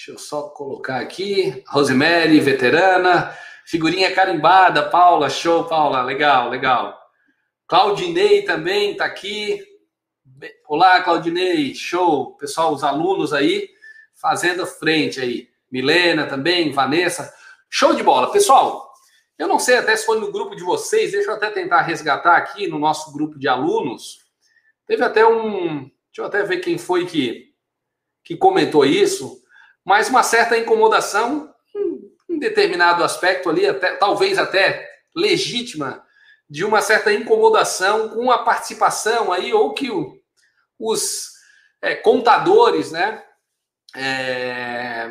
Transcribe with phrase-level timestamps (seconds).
[0.00, 1.62] Deixa eu só colocar aqui.
[1.68, 3.36] Rosemary, veterana.
[3.66, 6.98] Figurinha carimbada, Paula, show, Paula, legal, legal.
[7.66, 9.62] Claudinei também está aqui.
[10.66, 12.34] Olá, Claudinei, show.
[12.38, 13.68] Pessoal, os alunos aí
[14.14, 15.50] fazendo frente aí.
[15.70, 17.30] Milena também, Vanessa.
[17.68, 18.32] Show de bola.
[18.32, 18.90] Pessoal,
[19.38, 22.38] eu não sei até se foi no grupo de vocês, deixa eu até tentar resgatar
[22.38, 24.20] aqui no nosso grupo de alunos.
[24.86, 25.80] Teve até um.
[25.80, 27.52] Deixa eu até ver quem foi que,
[28.24, 29.39] que comentou isso
[29.90, 31.52] mas uma certa incomodação
[32.28, 36.06] em determinado aspecto ali, até, talvez até legítima,
[36.48, 40.16] de uma certa incomodação com a participação aí, ou que o,
[40.78, 41.30] os
[41.82, 43.20] é, contadores, né,
[43.96, 45.10] é,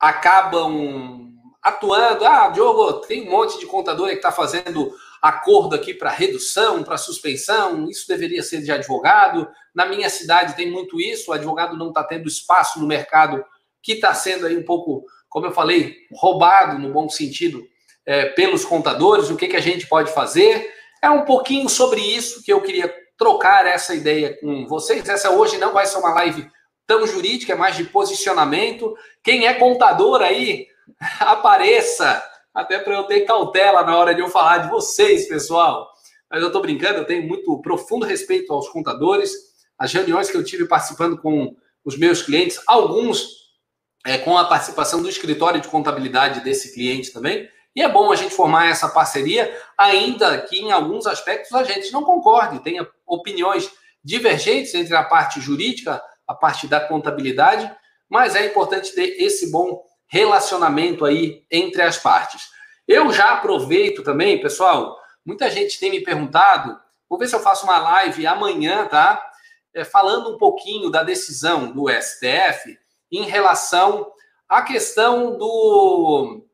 [0.00, 1.32] acabam
[1.62, 2.24] atuando.
[2.24, 6.98] Ah, Diogo, tem um monte de contador que está fazendo acordo aqui para redução, para
[6.98, 9.48] suspensão, isso deveria ser de advogado.
[9.72, 13.44] Na minha cidade tem muito isso, o advogado não está tendo espaço no mercado
[13.84, 17.62] que está sendo aí um pouco, como eu falei, roubado no bom sentido
[18.06, 20.72] é, pelos contadores, o que, que a gente pode fazer.
[21.02, 25.06] É um pouquinho sobre isso que eu queria trocar essa ideia com vocês.
[25.06, 26.50] Essa hoje não vai ser uma live
[26.86, 28.96] tão jurídica, é mais de posicionamento.
[29.22, 30.66] Quem é contador aí,
[31.20, 32.22] apareça,
[32.54, 35.90] até para eu ter cautela na hora de eu falar de vocês, pessoal.
[36.30, 39.30] Mas eu estou brincando, eu tenho muito profundo respeito aos contadores.
[39.78, 41.54] As reuniões que eu tive participando com
[41.84, 43.43] os meus clientes, alguns
[44.04, 47.48] é, com a participação do escritório de contabilidade desse cliente também.
[47.74, 51.92] E é bom a gente formar essa parceria, ainda que em alguns aspectos a gente
[51.92, 53.70] não concorde, tenha opiniões
[54.02, 57.70] divergentes entre a parte jurídica, a parte da contabilidade,
[58.08, 62.48] mas é importante ter esse bom relacionamento aí entre as partes.
[62.86, 67.64] Eu já aproveito também, pessoal, muita gente tem me perguntado, vou ver se eu faço
[67.64, 69.24] uma live amanhã, tá?
[69.72, 72.78] É, falando um pouquinho da decisão do STF
[73.18, 74.06] em relação
[74.48, 76.44] à questão do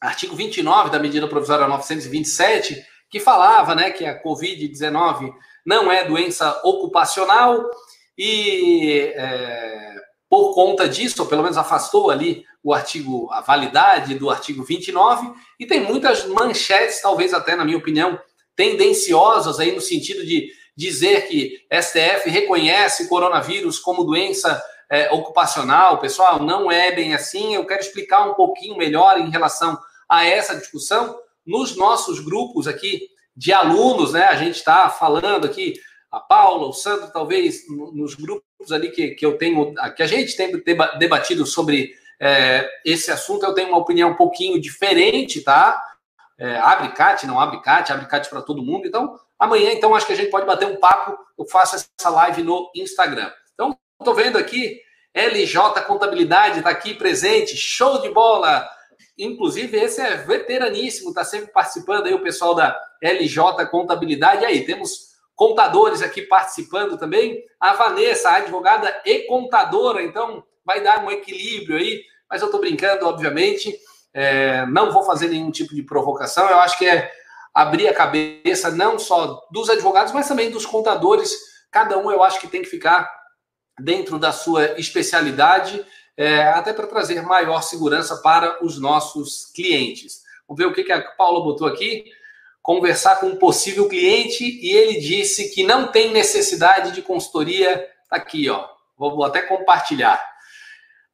[0.00, 5.32] artigo 29 da medida provisória 927, que falava né, que a Covid-19
[5.64, 7.68] não é doença ocupacional
[8.16, 9.94] e é,
[10.28, 15.32] por conta disso, ou pelo menos afastou ali o artigo, a validade do artigo 29,
[15.58, 18.18] e tem muitas manchetes, talvez até, na minha opinião,
[18.56, 26.42] tendenciosas aí no sentido de dizer que STF reconhece coronavírus como doença é, ocupacional, pessoal,
[26.42, 27.54] não é bem assim.
[27.54, 33.08] Eu quero explicar um pouquinho melhor em relação a essa discussão nos nossos grupos aqui
[33.36, 34.24] de alunos, né?
[34.24, 35.74] A gente está falando aqui,
[36.10, 40.36] a Paula, o Sandro, talvez nos grupos ali que, que eu tenho, que a gente
[40.36, 40.50] tem
[40.98, 45.82] debatido sobre é, esse assunto, eu tenho uma opinião um pouquinho diferente, tá?
[46.38, 48.86] É, abre CAT, não abre CAT, abre CAT para todo mundo.
[48.86, 51.18] Então, amanhã, então, acho que a gente pode bater um papo.
[51.38, 53.30] Eu faço essa live no Instagram.
[53.98, 54.80] Estou vendo aqui,
[55.14, 58.68] LJ Contabilidade está aqui presente, show de bola!
[59.18, 64.42] Inclusive, esse é veteraníssimo, está sempre participando aí o pessoal da LJ Contabilidade.
[64.42, 67.42] E aí, temos contadores aqui participando também.
[67.58, 73.06] A Vanessa, advogada e contadora, então vai dar um equilíbrio aí, mas eu estou brincando,
[73.06, 73.74] obviamente.
[74.12, 77.10] É, não vou fazer nenhum tipo de provocação, eu acho que é
[77.54, 81.34] abrir a cabeça não só dos advogados, mas também dos contadores.
[81.70, 83.10] Cada um eu acho que tem que ficar
[83.78, 85.84] dentro da sua especialidade,
[86.16, 90.22] é, até para trazer maior segurança para os nossos clientes.
[90.48, 92.04] Vamos ver o que, que a Paula botou aqui.
[92.62, 97.88] Conversar com um possível cliente e ele disse que não tem necessidade de consultoria.
[98.08, 98.66] Tá aqui, ó.
[98.96, 100.20] Vou até compartilhar.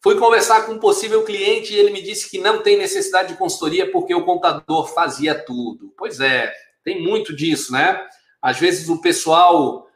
[0.03, 3.39] Fui conversar com um possível cliente e ele me disse que não tem necessidade de
[3.39, 5.93] consultoria porque o contador fazia tudo.
[5.97, 6.53] Pois é,
[6.84, 8.05] tem muito disso, né?
[8.41, 9.87] Às vezes o pessoal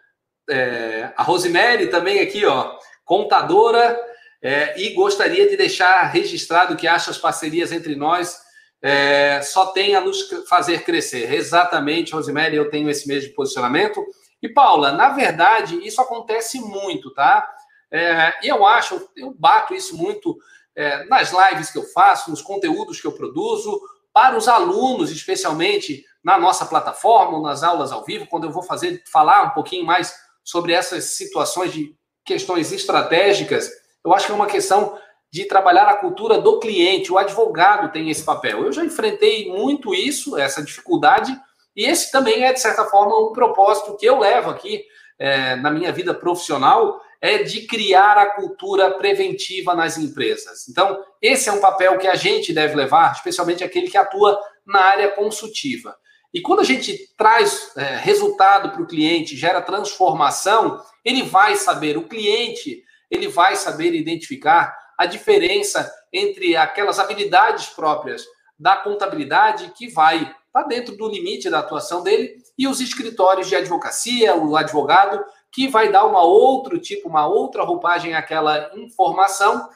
[0.49, 3.99] é, a Rosemary também aqui, ó, contadora,
[4.43, 8.45] é, e gostaria de deixar registrado que acha as parcerias entre nós
[8.83, 11.33] é, só tem a nos fazer crescer.
[11.33, 14.05] Exatamente, Rosemary, eu tenho esse mesmo posicionamento.
[14.43, 17.49] E Paula, na verdade, isso acontece muito, tá?
[17.91, 20.37] É, e eu acho, eu bato isso muito
[20.75, 23.81] é, nas lives que eu faço, nos conteúdos que eu produzo,
[24.13, 29.03] para os alunos, especialmente na nossa plataforma, nas aulas ao vivo, quando eu vou fazer
[29.11, 30.15] falar um pouquinho mais
[30.47, 31.93] sobre essas situações de
[32.25, 33.69] questões estratégicas,
[34.05, 34.97] eu acho que é uma questão
[35.29, 37.13] de trabalhar a cultura do cliente.
[37.13, 38.65] O advogado tem esse papel.
[38.65, 41.37] Eu já enfrentei muito isso, essa dificuldade,
[41.75, 44.85] e esse também é, de certa forma, um propósito que eu levo aqui
[45.19, 50.69] é, na minha vida profissional, é de criar a cultura preventiva nas empresas.
[50.69, 54.81] Então, esse é um papel que a gente deve levar, especialmente aquele que atua na
[54.81, 55.97] área consultiva.
[56.37, 61.97] E quando a gente traz é, resultado para o cliente, gera transformação, ele vai saber,
[61.97, 68.23] o cliente, ele vai saber identificar a diferença entre aquelas habilidades próprias
[68.59, 73.49] da contabilidade que vai estar tá dentro do limite da atuação dele e os escritórios
[73.49, 79.71] de advocacia, o advogado que vai dar uma outro tipo, uma outra roupagem àquela informação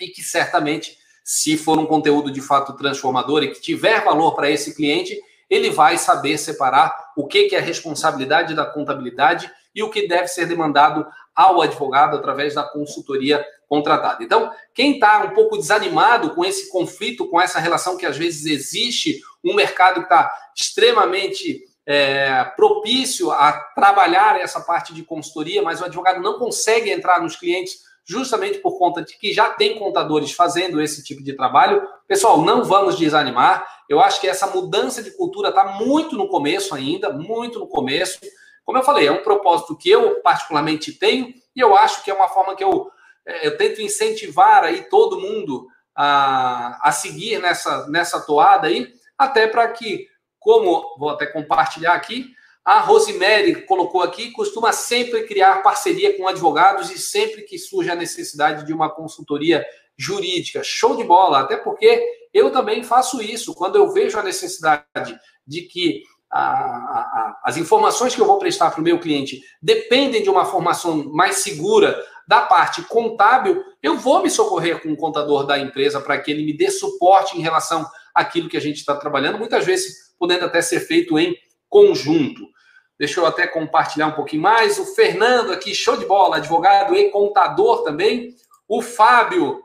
[0.00, 4.48] e que certamente, se for um conteúdo de fato transformador e que tiver valor para
[4.48, 9.90] esse cliente, ele vai saber separar o que, que é responsabilidade da contabilidade e o
[9.90, 14.24] que deve ser demandado ao advogado através da consultoria contratada.
[14.24, 18.46] Então, quem está um pouco desanimado com esse conflito, com essa relação que às vezes
[18.46, 25.80] existe, um mercado que está extremamente é, propício a trabalhar essa parte de consultoria, mas
[25.80, 30.32] o advogado não consegue entrar nos clientes justamente por conta de que já tem contadores
[30.32, 31.86] fazendo esse tipo de trabalho.
[32.06, 33.66] Pessoal, não vamos desanimar.
[33.88, 38.20] Eu acho que essa mudança de cultura está muito no começo ainda, muito no começo.
[38.64, 42.14] Como eu falei, é um propósito que eu particularmente tenho e eu acho que é
[42.14, 42.88] uma forma que eu,
[43.26, 49.48] é, eu tento incentivar aí todo mundo a, a seguir nessa, nessa toada aí, até
[49.48, 50.06] para que,
[50.38, 52.35] como vou até compartilhar aqui,
[52.66, 57.94] a Rosemary colocou aqui, costuma sempre criar parceria com advogados e sempre que surge a
[57.94, 59.64] necessidade de uma consultoria
[59.96, 60.64] jurídica.
[60.64, 62.04] Show de bola, até porque
[62.34, 63.54] eu também faço isso.
[63.54, 65.16] Quando eu vejo a necessidade
[65.46, 70.20] de que a, a, as informações que eu vou prestar para o meu cliente dependem
[70.20, 71.96] de uma formação mais segura
[72.26, 76.44] da parte contábil, eu vou me socorrer com o contador da empresa para que ele
[76.44, 80.60] me dê suporte em relação àquilo que a gente está trabalhando, muitas vezes podendo até
[80.60, 81.32] ser feito em
[81.68, 82.55] conjunto.
[82.98, 84.78] Deixa eu até compartilhar um pouquinho mais.
[84.78, 88.34] O Fernando aqui, show de bola, advogado e contador também.
[88.66, 89.62] O Fábio,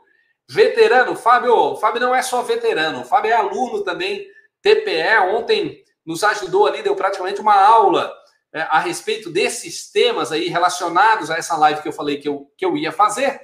[0.48, 1.16] veterano.
[1.16, 4.26] Fábio, o Fábio não é só veterano, o Fábio é aluno também,
[4.60, 5.18] TPE.
[5.34, 8.12] Ontem nos ajudou ali, deu praticamente uma aula
[8.52, 12.50] é, a respeito desses temas aí relacionados a essa live que eu falei que eu,
[12.56, 13.40] que eu ia fazer,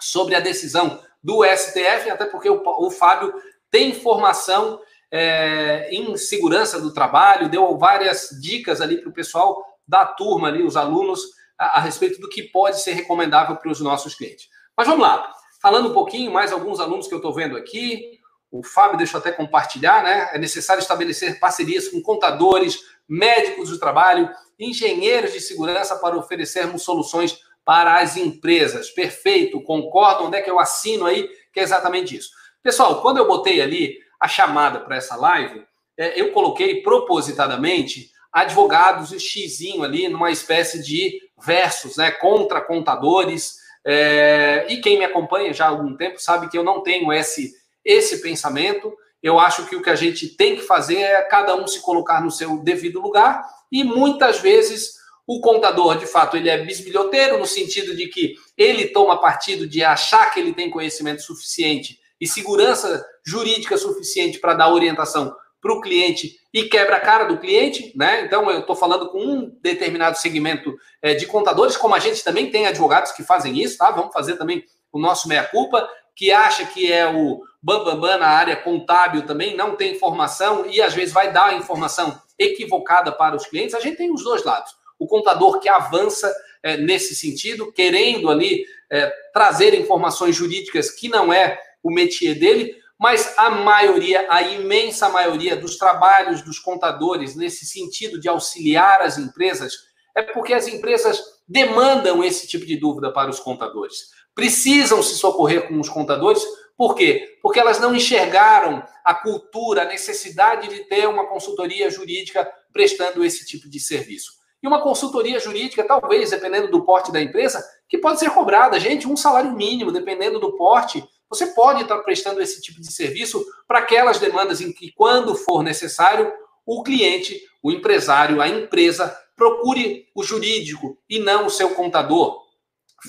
[0.00, 3.32] sobre a decisão do STF, até porque o, o Fábio
[3.70, 4.80] tem formação
[5.12, 10.62] é, em segurança do trabalho, deu várias dicas ali para o pessoal da turma ali,
[10.62, 11.20] os alunos,
[11.58, 14.48] a, a respeito do que pode ser recomendável para os nossos clientes.
[14.74, 15.30] Mas vamos lá,
[15.60, 18.18] falando um pouquinho, mais alguns alunos que eu estou vendo aqui.
[18.50, 20.30] O Fábio deixa eu até compartilhar, né?
[20.32, 27.38] É necessário estabelecer parcerias com contadores, médicos do trabalho, engenheiros de segurança para oferecermos soluções
[27.64, 28.90] para as empresas.
[28.90, 30.24] Perfeito, concordo.
[30.24, 31.28] Onde é que eu assino aí?
[31.52, 32.30] Que é exatamente isso.
[32.62, 35.64] Pessoal, quando eu botei ali a chamada para essa live,
[35.98, 43.56] é, eu coloquei propositadamente advogados e xizinho ali numa espécie de versos, né, contra contadores.
[43.84, 47.52] É, e quem me acompanha já há algum tempo sabe que eu não tenho esse,
[47.84, 48.96] esse pensamento.
[49.20, 52.22] Eu acho que o que a gente tem que fazer é cada um se colocar
[52.22, 57.46] no seu devido lugar e muitas vezes o contador, de fato, ele é bisbilhoteiro no
[57.46, 63.04] sentido de que ele toma partido de achar que ele tem conhecimento suficiente e segurança
[63.26, 68.24] jurídica suficiente para dar orientação para o cliente e quebra a cara do cliente, né?
[68.24, 70.72] Então eu estou falando com um determinado segmento
[71.02, 73.90] é, de contadores, como a gente também tem advogados que fazem isso, tá?
[73.90, 78.28] Vamos fazer também o nosso meia-culpa, que acha que é o bambambam bam, bam na
[78.28, 83.46] área contábil também, não tem informação e às vezes vai dar informação equivocada para os
[83.46, 83.74] clientes.
[83.74, 84.72] A gente tem os dois lados.
[84.96, 86.32] O contador que avança
[86.62, 92.74] é, nesse sentido, querendo ali é, trazer informações jurídicas que não é o métier dele,
[92.98, 99.18] mas a maioria, a imensa maioria dos trabalhos dos contadores nesse sentido de auxiliar as
[99.18, 99.72] empresas
[100.16, 104.10] é porque as empresas demandam esse tipo de dúvida para os contadores.
[104.34, 106.42] Precisam se socorrer com os contadores,
[106.76, 107.38] por quê?
[107.42, 113.44] Porque elas não enxergaram a cultura, a necessidade de ter uma consultoria jurídica prestando esse
[113.44, 114.41] tipo de serviço.
[114.62, 119.08] E uma consultoria jurídica, talvez, dependendo do porte da empresa, que pode ser cobrada, gente,
[119.08, 123.80] um salário mínimo, dependendo do porte, você pode estar prestando esse tipo de serviço para
[123.80, 126.32] aquelas demandas em que, quando for necessário,
[126.64, 132.42] o cliente, o empresário, a empresa procure o jurídico e não o seu contador.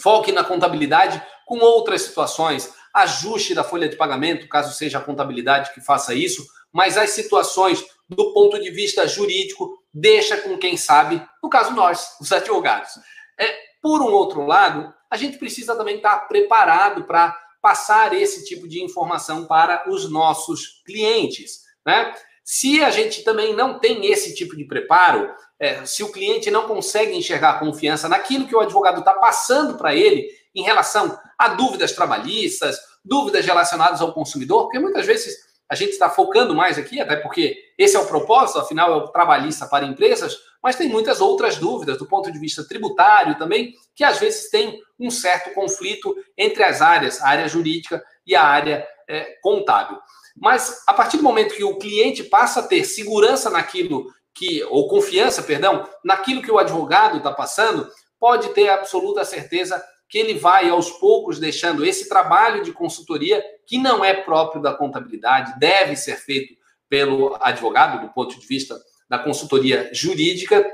[0.01, 5.73] Foque na contabilidade com outras situações, ajuste da folha de pagamento, caso seja a contabilidade
[5.73, 6.43] que faça isso,
[6.73, 12.15] mas as situações do ponto de vista jurídico, deixa com quem sabe, no caso nós,
[12.19, 12.91] os advogados.
[13.39, 18.67] É, por um outro lado, a gente precisa também estar preparado para passar esse tipo
[18.67, 22.13] de informação para os nossos clientes, né?
[22.43, 26.67] Se a gente também não tem esse tipo de preparo, é, se o cliente não
[26.67, 31.93] consegue enxergar confiança naquilo que o advogado está passando para ele em relação a dúvidas
[31.93, 35.37] trabalhistas, dúvidas relacionadas ao consumidor, porque muitas vezes
[35.69, 39.07] a gente está focando mais aqui, até porque esse é o propósito, afinal é o
[39.07, 44.03] trabalhista para empresas, mas tem muitas outras dúvidas do ponto de vista tributário também, que
[44.03, 48.87] às vezes tem um certo conflito entre as áreas, a área jurídica e a área
[49.07, 49.97] é, contábil.
[50.35, 54.87] Mas a partir do momento que o cliente passa a ter segurança naquilo que, ou
[54.87, 57.87] confiança, perdão, naquilo que o advogado está passando,
[58.19, 63.77] pode ter absoluta certeza que ele vai aos poucos deixando esse trabalho de consultoria que
[63.77, 66.53] não é próprio da contabilidade, deve ser feito
[66.89, 68.79] pelo advogado do ponto de vista
[69.09, 70.65] da consultoria jurídica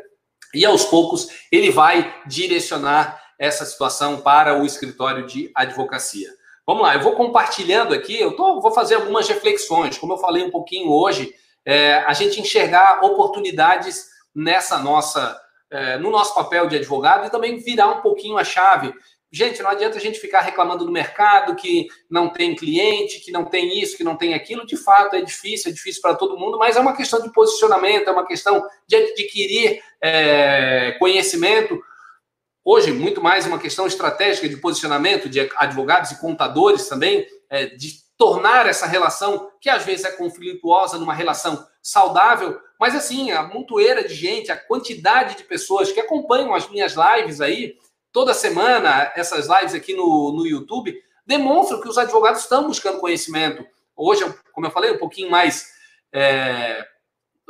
[0.53, 6.29] e aos poucos ele vai direcionar essa situação para o escritório de advocacia.
[6.67, 10.43] Vamos lá, eu vou compartilhando aqui, eu tô, vou fazer algumas reflexões, como eu falei
[10.43, 11.33] um pouquinho hoje,
[11.65, 15.39] é, a gente enxergar oportunidades nessa nossa,
[15.71, 18.93] é, no nosso papel de advogado e também virar um pouquinho a chave.
[19.31, 23.45] Gente, não adianta a gente ficar reclamando do mercado que não tem cliente, que não
[23.45, 24.65] tem isso, que não tem aquilo.
[24.65, 28.07] De fato, é difícil, é difícil para todo mundo, mas é uma questão de posicionamento,
[28.07, 31.79] é uma questão de adquirir é, conhecimento.
[32.65, 37.99] Hoje, muito mais uma questão estratégica de posicionamento de advogados e contadores também, é, de
[38.17, 44.05] tornar essa relação, que às vezes é conflituosa, numa relação saudável, mas assim, a montoeira
[44.05, 47.75] de gente, a quantidade de pessoas que acompanham as minhas lives aí,
[48.11, 53.65] toda semana, essas lives aqui no, no YouTube, demonstram que os advogados estão buscando conhecimento.
[53.95, 54.23] Hoje,
[54.53, 55.67] como eu falei, um pouquinho mais
[56.11, 56.85] é,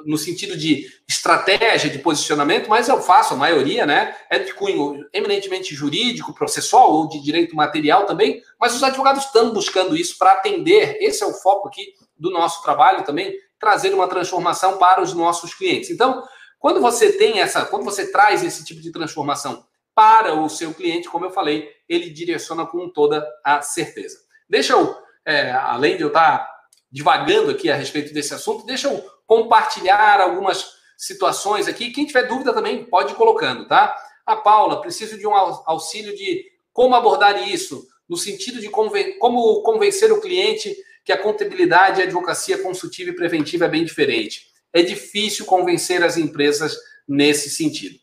[0.06, 4.16] no sentido de estratégia de posicionamento, mas eu faço, a maioria, né?
[4.30, 9.52] É de cunho eminentemente jurídico, processual ou de direito material também, mas os advogados estão
[9.52, 10.98] buscando isso para atender.
[11.00, 15.54] Esse é o foco aqui do nosso trabalho também, trazer uma transformação para os nossos
[15.54, 15.90] clientes.
[15.90, 16.24] Então,
[16.60, 19.66] quando você tem essa, quando você traz esse tipo de transformação
[20.00, 24.18] para o seu cliente, como eu falei, ele direciona com toda a certeza.
[24.50, 26.50] Deixa eu, é, além de eu estar
[26.90, 31.92] divagando aqui a respeito desse assunto, deixa eu compartilhar algumas situações aqui.
[31.92, 33.94] Quem tiver dúvida também pode ir colocando, tá?
[34.26, 39.62] A Paula, preciso de um auxílio de como abordar isso, no sentido de conven como
[39.64, 44.48] convencer o cliente que a contabilidade, a advocacia consultiva e preventiva é bem diferente.
[44.72, 48.00] É difícil convencer as empresas nesse sentido.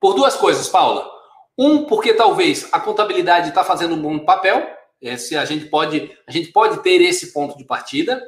[0.00, 1.10] Por duas coisas, Paula.
[1.58, 4.66] Um, porque talvez a contabilidade está fazendo um bom papel,
[5.18, 8.22] se a gente pode, a gente pode ter esse ponto de partida.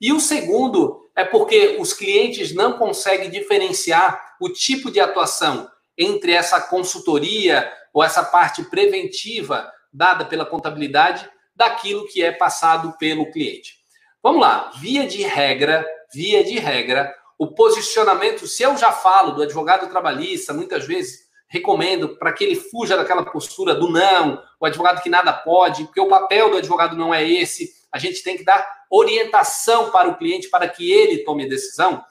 [0.00, 6.32] E o segundo é porque os clientes não conseguem diferenciar o tipo de atuação entre
[6.32, 13.76] essa consultoria ou essa parte preventiva dada pela contabilidade daquilo que é passado pelo cliente.
[14.22, 19.42] Vamos lá, via de regra, via de regra, o posicionamento, se eu já falo do
[19.42, 25.02] advogado trabalhista, muitas vezes recomendo para que ele fuja daquela postura do não, o advogado
[25.02, 27.72] que nada pode, porque o papel do advogado não é esse.
[27.90, 32.04] A gente tem que dar orientação para o cliente para que ele tome decisão.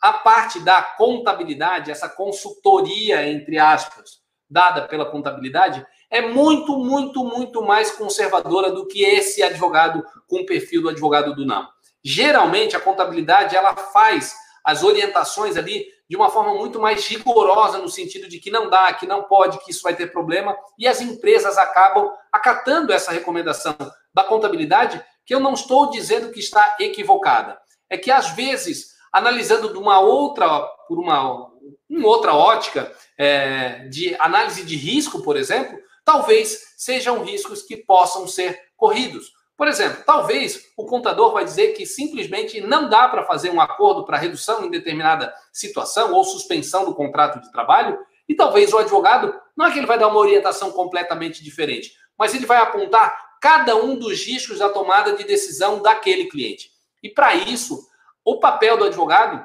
[0.00, 4.18] A parte da contabilidade, essa consultoria, entre aspas,
[4.50, 10.46] dada pela contabilidade, é muito, muito, muito mais conservadora do que esse advogado com o
[10.46, 11.68] perfil do advogado do não.
[12.02, 17.88] Geralmente, a contabilidade ela faz as orientações ali de uma forma muito mais rigorosa, no
[17.88, 21.00] sentido de que não dá, que não pode, que isso vai ter problema, e as
[21.00, 23.74] empresas acabam acatando essa recomendação
[24.12, 27.58] da contabilidade, que eu não estou dizendo que está equivocada.
[27.88, 31.50] É que, às vezes, analisando de uma outra, por uma,
[31.88, 38.26] uma outra ótica é, de análise de risco, por exemplo, talvez sejam riscos que possam
[38.26, 39.32] ser corridos.
[39.56, 44.04] Por exemplo, talvez o contador vai dizer que simplesmente não dá para fazer um acordo
[44.04, 49.34] para redução em determinada situação ou suspensão do contrato de trabalho, e talvez o advogado,
[49.56, 53.76] não é que ele vai dar uma orientação completamente diferente, mas ele vai apontar cada
[53.76, 56.70] um dos riscos da tomada de decisão daquele cliente.
[57.02, 57.86] E para isso,
[58.24, 59.44] o papel do advogado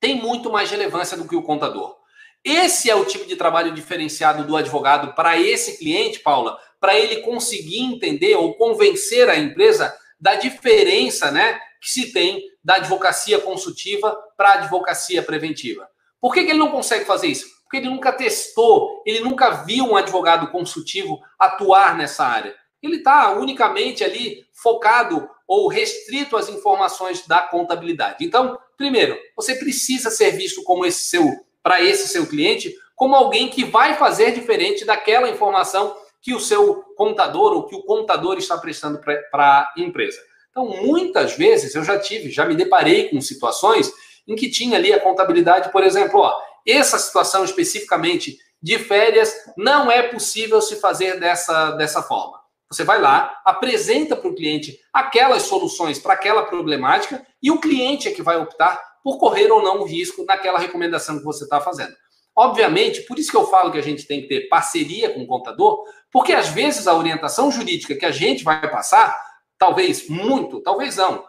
[0.00, 1.96] tem muito mais relevância do que o contador.
[2.44, 7.22] Esse é o tipo de trabalho diferenciado do advogado para esse cliente, Paula, para ele
[7.22, 14.14] conseguir entender ou convencer a empresa da diferença né, que se tem da advocacia consultiva
[14.36, 15.88] para a advocacia preventiva.
[16.20, 17.46] Por que, que ele não consegue fazer isso?
[17.62, 22.54] Porque ele nunca testou, ele nunca viu um advogado consultivo atuar nessa área.
[22.82, 28.26] Ele está unicamente ali focado ou restrito às informações da contabilidade.
[28.26, 33.48] Então, primeiro, você precisa ser visto como esse seu para esse seu cliente como alguém
[33.48, 38.56] que vai fazer diferente daquela informação que o seu contador ou que o contador está
[38.56, 38.98] prestando
[39.30, 40.18] para a empresa.
[40.50, 43.92] Então, muitas vezes eu já tive, já me deparei com situações
[44.26, 49.90] em que tinha ali a contabilidade, por exemplo, ó, essa situação especificamente de férias não
[49.90, 52.40] é possível se fazer dessa, dessa forma.
[52.70, 58.08] Você vai lá, apresenta para o cliente aquelas soluções para aquela problemática e o cliente
[58.08, 61.60] é que vai optar por correr ou não o risco naquela recomendação que você está
[61.60, 61.94] fazendo.
[62.36, 65.26] Obviamente, por isso que eu falo que a gente tem que ter parceria com o
[65.26, 69.16] contador, porque às vezes a orientação jurídica que a gente vai passar,
[69.56, 71.24] talvez muito, talvez não,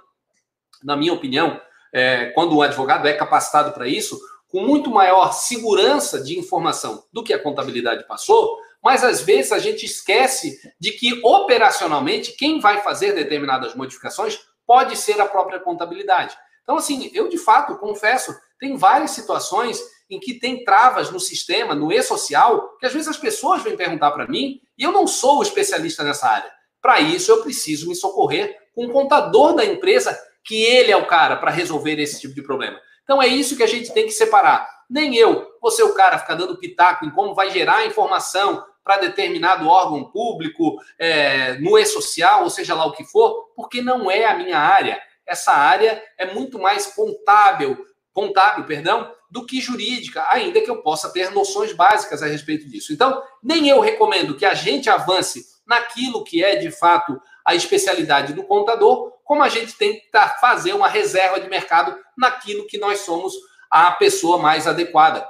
[0.84, 1.60] na minha opinião,
[1.94, 7.24] é, quando o advogado é capacitado para isso, com muito maior segurança de informação do
[7.24, 12.82] que a contabilidade passou, mas às vezes a gente esquece de que operacionalmente quem vai
[12.82, 16.38] fazer determinadas modificações pode ser a própria contabilidade.
[16.64, 21.74] Então, assim, eu de fato confesso, tem várias situações em que tem travas no sistema,
[21.74, 25.42] no e-social, que às vezes as pessoas vêm perguntar para mim e eu não sou
[25.42, 26.52] especialista nessa área.
[26.82, 31.08] Para isso, eu preciso me socorrer com o contador da empresa, que ele é o
[31.08, 32.80] cara para resolver esse tipo de problema.
[33.04, 34.70] Então, é isso que a gente tem que separar.
[34.90, 38.98] Nem eu vou ser o cara ficar dando pitaco em como vai gerar informação para
[38.98, 44.26] determinado órgão público, é, no e-social, ou seja lá o que for, porque não é
[44.26, 45.02] a minha área.
[45.26, 47.84] Essa área é muito mais contábil,
[48.14, 52.94] contábil, perdão, do que jurídica, ainda que eu possa ter noções básicas a respeito disso.
[52.94, 58.32] Então, nem eu recomendo que a gente avance naquilo que é de fato a especialidade
[58.32, 63.34] do contador, como a gente tenta fazer uma reserva de mercado naquilo que nós somos
[63.70, 65.28] a pessoa mais adequada.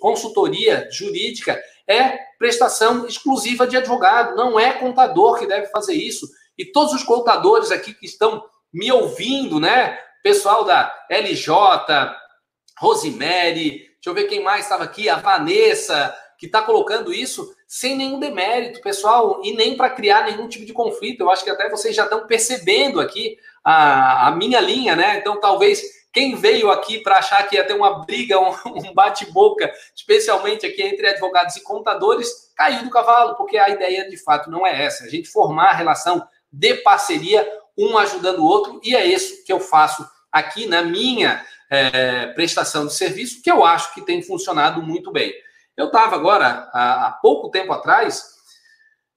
[0.00, 1.56] Consultoria jurídica
[1.86, 6.26] é prestação exclusiva de advogado, não é contador que deve fazer isso.
[6.58, 9.96] E todos os contadores aqui que estão me ouvindo, né?
[10.20, 12.23] Pessoal da LJ,
[12.78, 17.96] Rosemary, deixa eu ver quem mais estava aqui, a Vanessa, que está colocando isso sem
[17.96, 21.22] nenhum demérito, pessoal, e nem para criar nenhum tipo de conflito.
[21.22, 25.18] Eu acho que até vocês já estão percebendo aqui a, a minha linha, né?
[25.18, 30.64] Então, talvez quem veio aqui para achar que ia ter uma briga, um, bate-boca, especialmente
[30.64, 34.84] aqui entre advogados e contadores, caiu do cavalo, porque a ideia de fato não é
[34.84, 35.04] essa.
[35.04, 37.44] A gente formar a relação de parceria,
[37.76, 42.86] um ajudando o outro, e é isso que eu faço aqui na minha é, prestação
[42.86, 45.32] de serviço, que eu acho que tem funcionado muito bem.
[45.76, 48.24] Eu estava agora, há, há, pouco tempo atrás,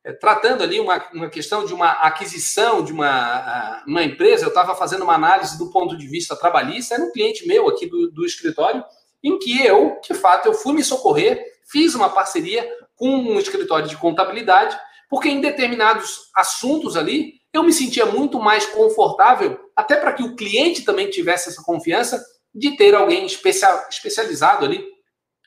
[0.04, 4.76] é, tratando ali uma, uma questão de uma aquisição de uma, uma empresa, eu estava
[4.76, 8.26] fazendo uma análise do ponto de vista trabalhista, era um cliente meu aqui do, do
[8.26, 8.84] escritório,
[9.24, 13.88] em que eu, de fato, eu fui me socorrer, fiz uma parceria com um escritório
[13.88, 14.78] de contabilidade,
[15.10, 20.36] porque em determinados assuntos ali, eu me sentia muito mais confortável, até para que o
[20.36, 22.24] cliente também tivesse essa confiança
[22.58, 24.84] de ter alguém especial, especializado ali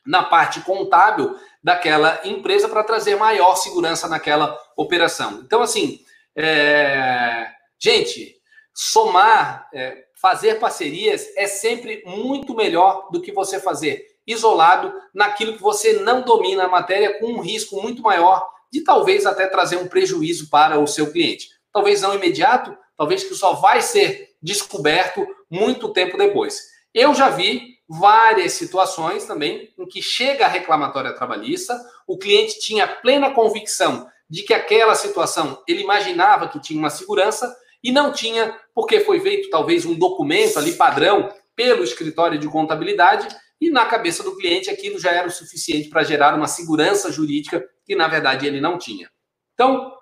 [0.07, 5.42] na parte contábil daquela empresa para trazer maior segurança naquela operação.
[5.44, 6.01] Então, assim,
[6.37, 7.46] é...
[7.79, 8.37] gente,
[8.75, 15.62] somar, é, fazer parcerias é sempre muito melhor do que você fazer isolado naquilo que
[15.62, 19.88] você não domina a matéria, com um risco muito maior de talvez até trazer um
[19.88, 21.49] prejuízo para o seu cliente.
[21.73, 26.61] Talvez não imediato, talvez que só vai ser descoberto muito tempo depois.
[26.94, 31.76] Eu já vi várias situações também em que chega a reclamatória trabalhista,
[32.07, 37.53] o cliente tinha plena convicção de que aquela situação ele imaginava que tinha uma segurança
[37.83, 43.26] e não tinha, porque foi feito talvez um documento ali padrão pelo escritório de contabilidade
[43.61, 47.64] e na cabeça do cliente aquilo já era o suficiente para gerar uma segurança jurídica
[47.85, 49.11] que na verdade ele não tinha.
[49.55, 49.92] Então,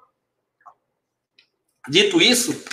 [1.88, 2.64] dito isso,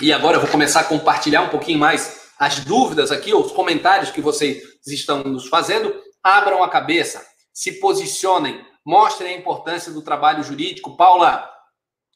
[0.00, 4.10] e agora eu vou começar a compartilhar um pouquinho mais as dúvidas aqui, os comentários
[4.10, 10.44] que vocês estão nos fazendo, abram a cabeça, se posicionem, mostrem a importância do trabalho
[10.44, 10.96] jurídico.
[10.96, 11.50] Paula,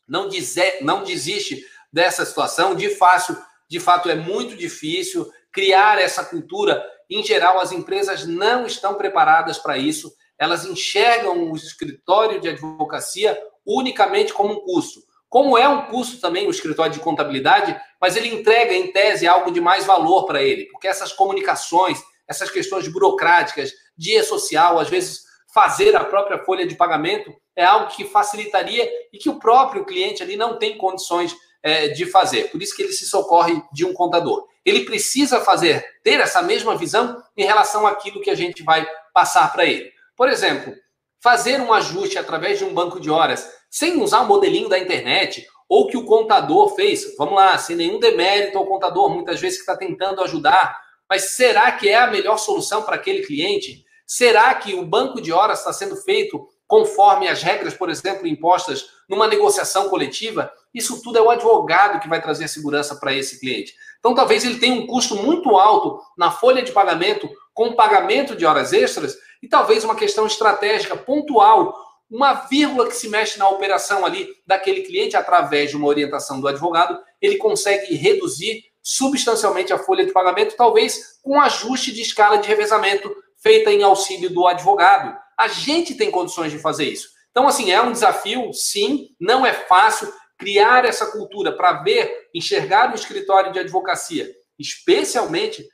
[0.06, 2.74] não, dizer, não desiste dessa situação.
[2.74, 3.36] De, fácil,
[3.68, 6.82] de fato, é muito difícil criar essa cultura.
[7.10, 10.12] Em geral, as empresas não estão preparadas para isso.
[10.38, 15.00] Elas enxergam o escritório de advocacia unicamente como um custo.
[15.32, 19.50] Como é um custo também o escritório de contabilidade, mas ele entrega, em tese, algo
[19.50, 25.22] de mais valor para ele, porque essas comunicações, essas questões burocráticas, dia social, às vezes
[25.54, 30.22] fazer a própria folha de pagamento é algo que facilitaria e que o próprio cliente
[30.22, 32.50] ali não tem condições é, de fazer.
[32.50, 34.46] Por isso que ele se socorre de um contador.
[34.62, 39.50] Ele precisa fazer, ter essa mesma visão em relação àquilo que a gente vai passar
[39.50, 39.90] para ele.
[40.14, 40.74] Por exemplo,
[41.22, 45.46] fazer um ajuste através de um banco de horas sem usar o modelinho da internet,
[45.68, 49.62] ou que o contador fez, vamos lá, sem nenhum demérito ao contador, muitas vezes que
[49.62, 53.82] está tentando ajudar, mas será que é a melhor solução para aquele cliente?
[54.06, 58.86] Será que o banco de horas está sendo feito conforme as regras, por exemplo, impostas
[59.08, 60.52] numa negociação coletiva?
[60.74, 63.74] Isso tudo é o advogado que vai trazer a segurança para esse cliente.
[63.98, 68.44] Então, talvez ele tenha um custo muito alto na folha de pagamento com pagamento de
[68.46, 71.74] horas extras e talvez uma questão estratégica pontual
[72.12, 76.46] uma vírgula que se mexe na operação ali daquele cliente através de uma orientação do
[76.46, 82.46] advogado, ele consegue reduzir substancialmente a folha de pagamento, talvez com ajuste de escala de
[82.46, 83.10] revezamento
[83.42, 85.16] feita em auxílio do advogado.
[85.38, 87.08] A gente tem condições de fazer isso.
[87.30, 92.92] Então, assim, é um desafio, sim, não é fácil criar essa cultura para ver, enxergar
[92.92, 95.66] o escritório de advocacia, especialmente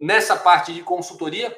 [0.00, 1.54] nessa parte de consultoria,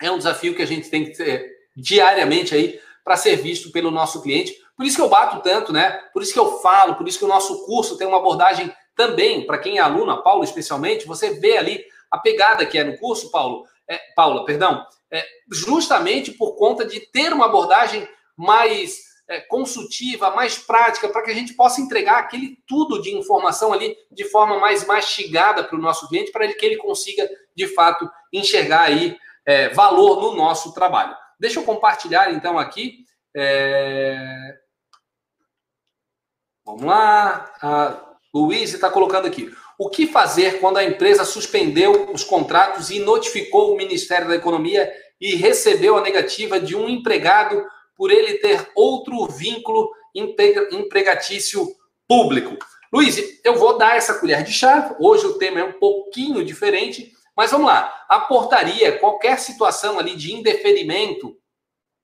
[0.00, 3.90] é um desafio que a gente tem que ter diariamente aí para ser visto pelo
[3.90, 4.54] nosso cliente.
[4.76, 5.90] Por isso que eu bato tanto, né?
[6.12, 9.46] Por isso que eu falo, por isso que o nosso curso tem uma abordagem também,
[9.46, 13.30] para quem é aluno, Paulo especialmente, você vê ali a pegada que é no curso,
[13.30, 20.30] Paulo, é, Paula, perdão, é, justamente por conta de ter uma abordagem mais é, consultiva,
[20.30, 24.58] mais prática, para que a gente possa entregar aquele tudo de informação ali de forma
[24.58, 29.68] mais mastigada para o nosso cliente, para que ele consiga, de fato, enxergar aí é,
[29.70, 31.14] valor no nosso trabalho.
[31.38, 33.04] Deixa eu compartilhar, então, aqui.
[33.36, 34.54] É...
[36.64, 37.52] Vamos lá.
[37.60, 39.52] A Luiz está colocando aqui.
[39.76, 44.88] O que fazer quando a empresa suspendeu os contratos e notificou o Ministério da Economia
[45.20, 51.66] e recebeu a negativa de um empregado por ele ter outro vínculo empregatício
[52.06, 52.56] público?
[52.92, 54.94] Luiz, eu vou dar essa colher de chá.
[55.00, 58.04] Hoje o tema é um pouquinho diferente, mas vamos lá.
[58.08, 61.36] A portaria, qualquer situação ali de indeferimento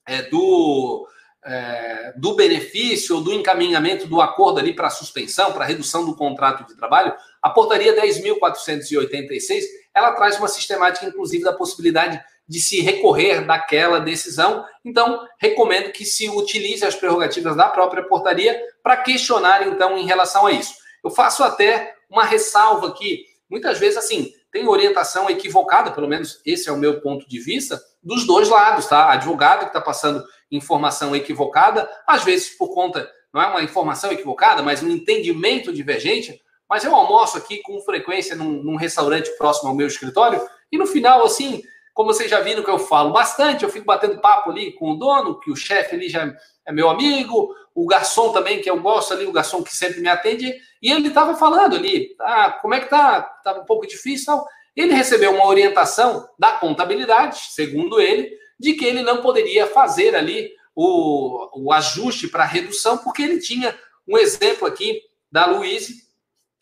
[0.07, 1.07] é, do
[1.45, 6.67] é, do benefício ou do encaminhamento do acordo ali para suspensão, para redução do contrato
[6.67, 9.63] de trabalho, a portaria 10.486,
[9.95, 14.65] ela traz uma sistemática, inclusive, da possibilidade de se recorrer daquela decisão.
[14.85, 20.47] Então, recomendo que se utilize as prerrogativas da própria portaria para questionar, então, em relação
[20.47, 20.75] a isso.
[21.05, 26.69] Eu faço até uma ressalva aqui, muitas vezes, assim, tem orientação equivocada, pelo menos esse
[26.69, 29.13] é o meu ponto de vista, dos dois lados, tá?
[29.13, 34.63] Advogado que está passando informação equivocada, às vezes por conta, não é uma informação equivocada,
[34.63, 36.41] mas um entendimento divergente.
[36.69, 40.87] Mas eu almoço aqui com frequência num, num restaurante próximo ao meu escritório, e no
[40.87, 41.63] final, assim,
[41.95, 44.97] como vocês já viram que eu falo bastante, eu fico batendo papo ali com o
[44.97, 46.33] dono, que o chefe ali já
[46.69, 50.09] é meu amigo, o garçom também, que eu gosto ali, o garçom que sempre me
[50.09, 53.23] atende, e ele estava falando ali, ah, como é que tá?
[53.23, 54.39] Tá um pouco difícil.
[54.77, 60.53] Ele recebeu uma orientação da contabilidade, segundo ele, de que ele não poderia fazer ali
[60.75, 63.75] o, o ajuste para redução, porque ele tinha
[64.07, 65.01] um exemplo aqui
[65.33, 65.89] da Luiz,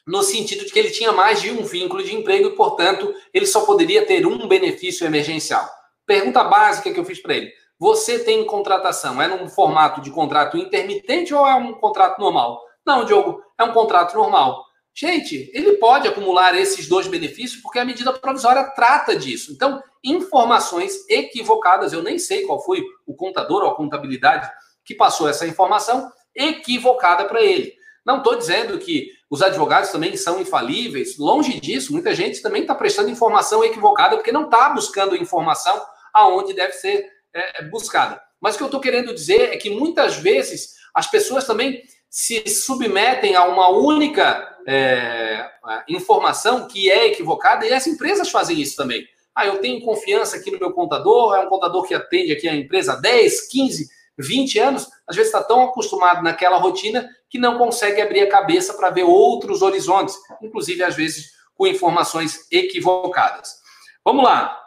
[0.07, 3.45] no sentido de que ele tinha mais de um vínculo de emprego e, portanto, ele
[3.45, 5.69] só poderia ter um benefício emergencial.
[6.07, 10.57] Pergunta básica que eu fiz para ele: você tem contratação, é num formato de contrato
[10.57, 12.61] intermitente ou é um contrato normal?
[12.87, 14.65] Não, Diogo, é um contrato normal.
[14.95, 19.53] Gente, ele pode acumular esses dois benefícios porque a medida provisória trata disso.
[19.53, 24.51] Então, informações equivocadas, eu nem sei qual foi o contador ou a contabilidade
[24.85, 27.75] que passou essa informação equivocada para ele.
[28.07, 32.75] Não estou dizendo que os advogados também são infalíveis, longe disso, muita gente também está
[32.75, 35.85] prestando informação equivocada porque não está buscando informação
[36.15, 37.05] aonde deve ser
[37.37, 38.21] é, buscada.
[38.41, 42.49] Mas o que eu estou querendo dizer é que muitas vezes as pessoas também se
[42.49, 45.49] submetem a uma única é,
[45.89, 49.07] informação que é equivocada e as empresas fazem isso também.
[49.35, 52.55] Ah, eu tenho confiança aqui no meu contador, é um contador que atende aqui a
[52.55, 53.87] empresa há 10, 15,
[54.19, 58.73] 20 anos, às vezes está tão acostumado naquela rotina que não consegue abrir a cabeça
[58.75, 63.57] para ver outros horizontes, inclusive às vezes com informações equivocadas.
[64.05, 64.66] Vamos lá.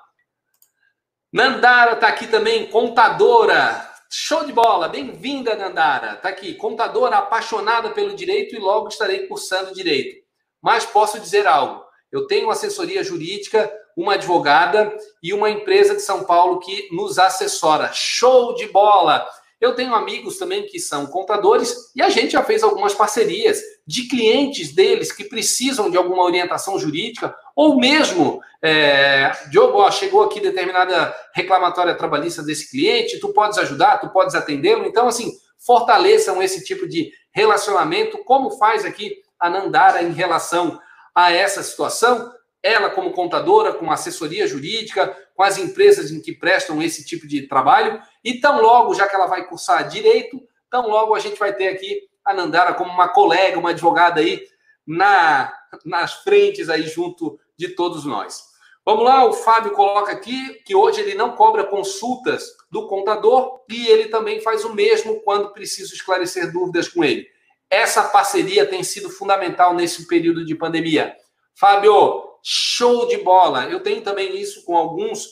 [1.32, 3.88] Nandara está aqui também, contadora.
[4.10, 6.16] Show de bola, bem-vinda, Nandara.
[6.16, 10.26] Tá aqui, contadora apaixonada pelo direito e logo estarei cursando direito.
[10.60, 11.86] Mas posso dizer algo.
[12.12, 17.92] Eu tenho assessoria jurídica, uma advogada e uma empresa de São Paulo que nos assessora.
[17.94, 19.24] Show de bola!
[19.62, 24.08] Eu tenho amigos também que são contadores e a gente já fez algumas parcerias de
[24.08, 30.40] clientes deles que precisam de alguma orientação jurídica ou mesmo, é, Diogo, ó, chegou aqui
[30.40, 34.86] determinada reclamatória trabalhista desse cliente, tu podes ajudar, tu podes atendê-lo.
[34.86, 40.80] Então, assim, fortaleçam esse tipo de relacionamento, como faz aqui a Nandara em relação
[41.14, 42.32] a essa situação.
[42.64, 47.46] Ela, como contadora, com assessoria jurídica, com as empresas em que prestam esse tipo de
[47.46, 48.02] trabalho.
[48.24, 50.42] E tão logo, já que ela vai cursar direito,
[50.72, 54.48] tão logo a gente vai ter aqui a Nandara como uma colega, uma advogada aí
[54.88, 55.54] na,
[55.86, 58.42] nas frentes aí junto de todos nós.
[58.86, 63.86] Vamos lá, o Fábio coloca aqui que hoje ele não cobra consultas do contador e
[63.88, 67.28] ele também faz o mesmo quando preciso esclarecer dúvidas com ele.
[67.70, 71.14] Essa parceria tem sido fundamental nesse período de pandemia.
[71.54, 73.66] Fábio, show de bola.
[73.66, 75.28] Eu tenho também isso com alguns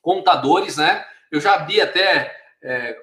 [0.00, 1.04] contadores, né?
[1.30, 2.96] Eu já vi até é,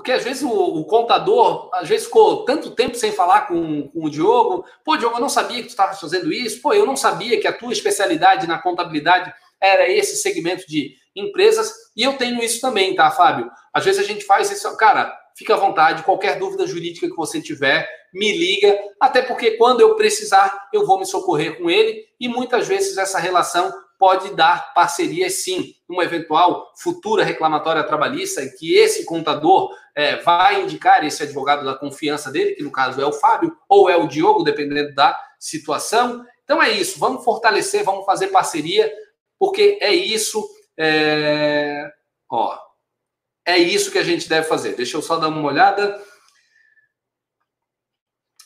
[0.00, 4.06] Porque às vezes o, o, contador, às vezes ficou tanto tempo sem falar com, com
[4.06, 4.64] o Diogo.
[4.82, 6.62] Pô, Diogo, eu não sabia que tu estava fazendo isso.
[6.62, 11.70] Pô, eu não sabia que a tua especialidade na contabilidade era esse segmento de empresas.
[11.94, 13.50] E eu tenho isso também, tá, Fábio?
[13.74, 14.74] Às vezes a gente faz isso.
[14.78, 16.02] Cara, fica à vontade.
[16.02, 18.74] Qualquer dúvida jurídica que você tiver, me liga.
[18.98, 22.06] Até porque quando eu precisar, eu vou me socorrer com ele.
[22.18, 28.74] E muitas vezes essa relação pode dar parcerias sim, numa eventual futura reclamatória trabalhista, que
[28.74, 33.12] esse contador é, vai indicar esse advogado da confiança dele, que no caso é o
[33.12, 36.24] Fábio, ou é o Diogo, dependendo da situação.
[36.42, 38.90] Então é isso, vamos fortalecer, vamos fazer parceria,
[39.38, 40.48] porque é isso.
[40.78, 41.92] É...
[42.30, 42.58] Ó,
[43.44, 44.76] é isso que a gente deve fazer.
[44.76, 46.02] Deixa eu só dar uma olhada.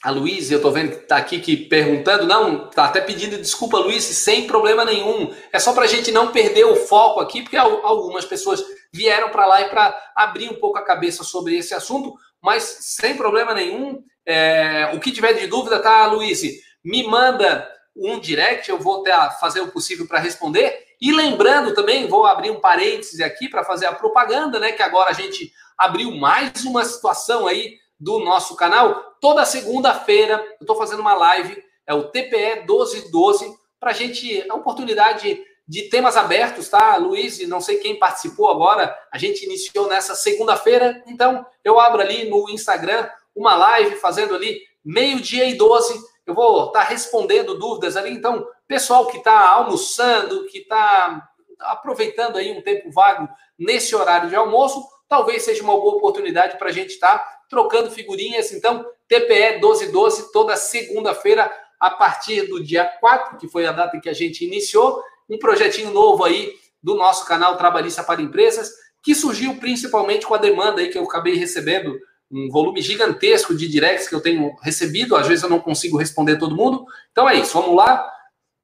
[0.05, 3.79] A Luiz, eu tô vendo que tá aqui que perguntando, não, tá até pedindo desculpa,
[3.79, 5.35] Luiz, sem problema nenhum.
[5.51, 8.62] É só para a gente não perder o foco aqui, porque algumas pessoas
[8.93, 13.17] vieram para lá e para abrir um pouco a cabeça sobre esse assunto, mas sem
[13.17, 14.05] problema nenhum.
[14.27, 16.43] É, o que tiver de dúvida, tá, Luiz?
[16.85, 20.85] Me manda um direct, eu vou ter fazer o possível para responder.
[21.01, 24.73] E lembrando também, vou abrir um parêntese aqui para fazer a propaganda, né?
[24.73, 29.17] Que agora a gente abriu mais uma situação aí do nosso canal.
[29.21, 34.55] Toda segunda-feira eu estou fazendo uma live, é o TPE 1212, para a gente, a
[34.55, 36.97] oportunidade de temas abertos, tá?
[36.97, 42.29] Luiz, não sei quem participou agora, a gente iniciou nessa segunda-feira, então eu abro ali
[42.29, 45.99] no Instagram uma live fazendo ali meio-dia e 12.
[46.27, 51.29] Eu vou estar tá respondendo dúvidas ali, então, pessoal que está almoçando, que está
[51.61, 53.29] aproveitando aí um tempo vago
[53.59, 57.90] nesse horário de almoço, talvez seja uma boa oportunidade para a gente estar tá trocando
[57.90, 58.53] figurinhas.
[58.53, 64.01] Então, TPE 1212, toda segunda-feira, a partir do dia 4, que foi a data em
[64.01, 68.71] que a gente iniciou, um projetinho novo aí do nosso canal Trabalhista para Empresas,
[69.03, 71.99] que surgiu principalmente com a demanda aí que eu acabei recebendo,
[72.31, 76.38] um volume gigantesco de directs que eu tenho recebido, às vezes eu não consigo responder
[76.38, 76.85] todo mundo.
[77.12, 78.11] Então é isso, vamos lá.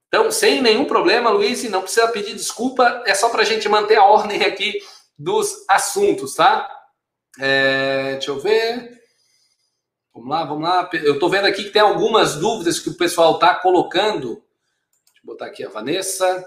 [0.08, 3.96] Então, sem nenhum problema, Luiz, não precisa pedir desculpa, é só para a gente manter
[3.96, 4.80] a ordem aqui
[5.20, 6.66] dos assuntos, tá?
[7.38, 8.98] É, deixa eu ver.
[10.14, 10.88] Vamos lá, vamos lá.
[10.94, 14.28] Eu estou vendo aqui que tem algumas dúvidas que o pessoal está colocando.
[14.28, 16.46] Deixa eu botar aqui a Vanessa.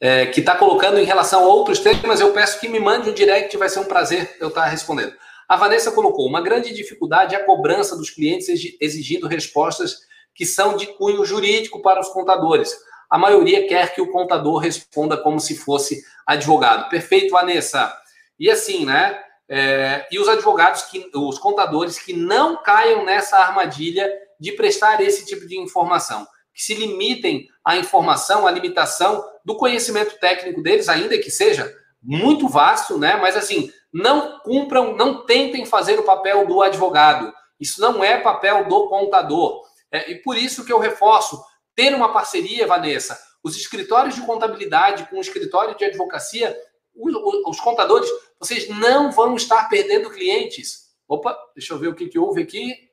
[0.00, 2.20] É, que está colocando em relação a outros temas.
[2.20, 5.12] Eu peço que me mande um direct, vai ser um prazer eu estar tá respondendo.
[5.48, 8.48] A Vanessa colocou: uma grande dificuldade é a cobrança dos clientes
[8.80, 9.98] exigindo respostas
[10.34, 12.76] que são de cunho jurídico para os contadores.
[13.10, 16.88] A maioria quer que o contador responda como se fosse advogado.
[16.88, 17.92] Perfeito, Vanessa.
[18.38, 19.20] E assim, né?
[19.48, 25.26] É, e os advogados, que, os contadores que não caiam nessa armadilha de prestar esse
[25.26, 31.18] tipo de informação, que se limitem à informação, à limitação do conhecimento técnico deles, ainda
[31.18, 33.16] que seja muito vasto, né?
[33.16, 37.32] Mas assim, não cumpram, não tentem fazer o papel do advogado.
[37.60, 39.62] Isso não é papel do contador.
[39.90, 41.40] É, e por isso que eu reforço
[41.74, 43.18] ter uma parceria, Vanessa.
[43.42, 46.56] Os escritórios de contabilidade com o escritório de advocacia
[46.94, 50.94] os contadores, vocês não vão estar perdendo clientes.
[51.08, 52.90] Opa, deixa eu ver o que, que houve aqui.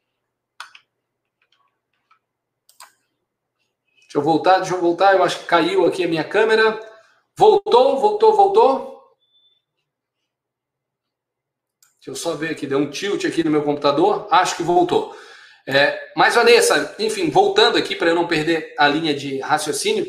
[4.01, 5.15] Deixa eu voltar, deixa eu voltar.
[5.15, 6.79] Eu acho que caiu aqui a minha câmera.
[7.37, 8.91] Voltou, voltou, voltou.
[11.95, 14.27] Deixa eu só ver aqui, deu um tilt aqui no meu computador.
[14.31, 15.15] Acho que voltou.
[15.67, 20.05] É, mas, Vanessa, enfim, voltando aqui para eu não perder a linha de raciocínio,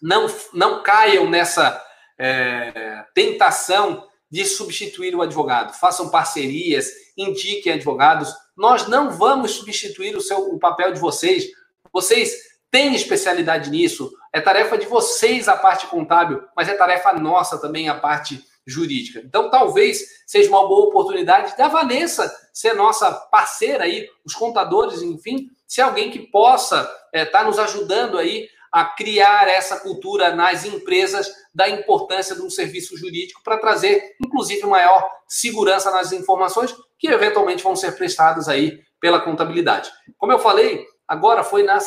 [0.00, 1.80] não, não caiam nessa
[2.22, 5.74] é, tentação de substituir o advogado.
[5.74, 8.32] Façam parcerias, indiquem advogados.
[8.56, 11.48] Nós não vamos substituir o, seu, o papel de vocês.
[11.92, 12.32] Vocês
[12.70, 14.10] têm especialidade nisso.
[14.32, 19.20] É tarefa de vocês a parte contábil, mas é tarefa nossa também a parte jurídica.
[19.24, 25.48] Então, talvez seja uma boa oportunidade da Vanessa ser nossa parceira aí, os contadores, enfim,
[25.66, 30.64] se alguém que possa estar é, tá nos ajudando aí a criar essa cultura nas
[30.64, 37.08] empresas da importância de um serviço jurídico para trazer, inclusive, maior segurança nas informações que
[37.08, 39.90] eventualmente vão ser prestadas aí pela contabilidade.
[40.16, 41.78] Como eu falei, agora foi na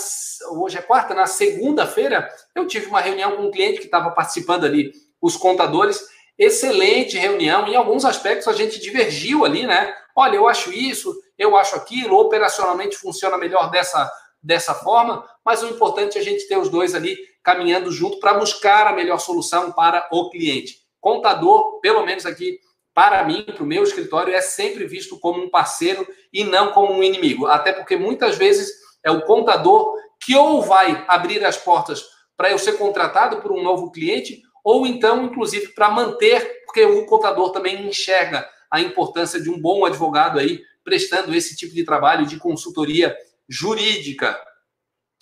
[0.51, 4.65] hoje é quarta, na segunda-feira eu tive uma reunião com um cliente que estava participando
[4.65, 6.13] ali, os contadores.
[6.37, 7.65] Excelente reunião.
[7.65, 9.93] Em alguns aspectos a gente divergiu ali, né?
[10.15, 14.11] Olha, eu acho isso, eu acho aquilo, operacionalmente funciona melhor dessa
[14.45, 18.35] dessa forma, mas o importante é a gente ter os dois ali caminhando junto para
[18.35, 20.77] buscar a melhor solução para o cliente.
[21.01, 22.59] Contador, pelo menos aqui
[22.93, 26.93] para mim, para o meu escritório, é sempre visto como um parceiro e não como
[26.93, 27.47] um inimigo.
[27.47, 28.71] Até porque muitas vezes
[29.03, 32.05] é o contador que ou vai abrir as portas
[32.37, 37.05] para eu ser contratado por um novo cliente, ou então, inclusive, para manter, porque o
[37.05, 42.25] contador também enxerga a importância de um bom advogado aí prestando esse tipo de trabalho
[42.25, 43.15] de consultoria
[43.49, 44.37] jurídica.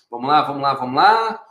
[0.09, 1.43] Vamos lá, vamos lá, vamos lá.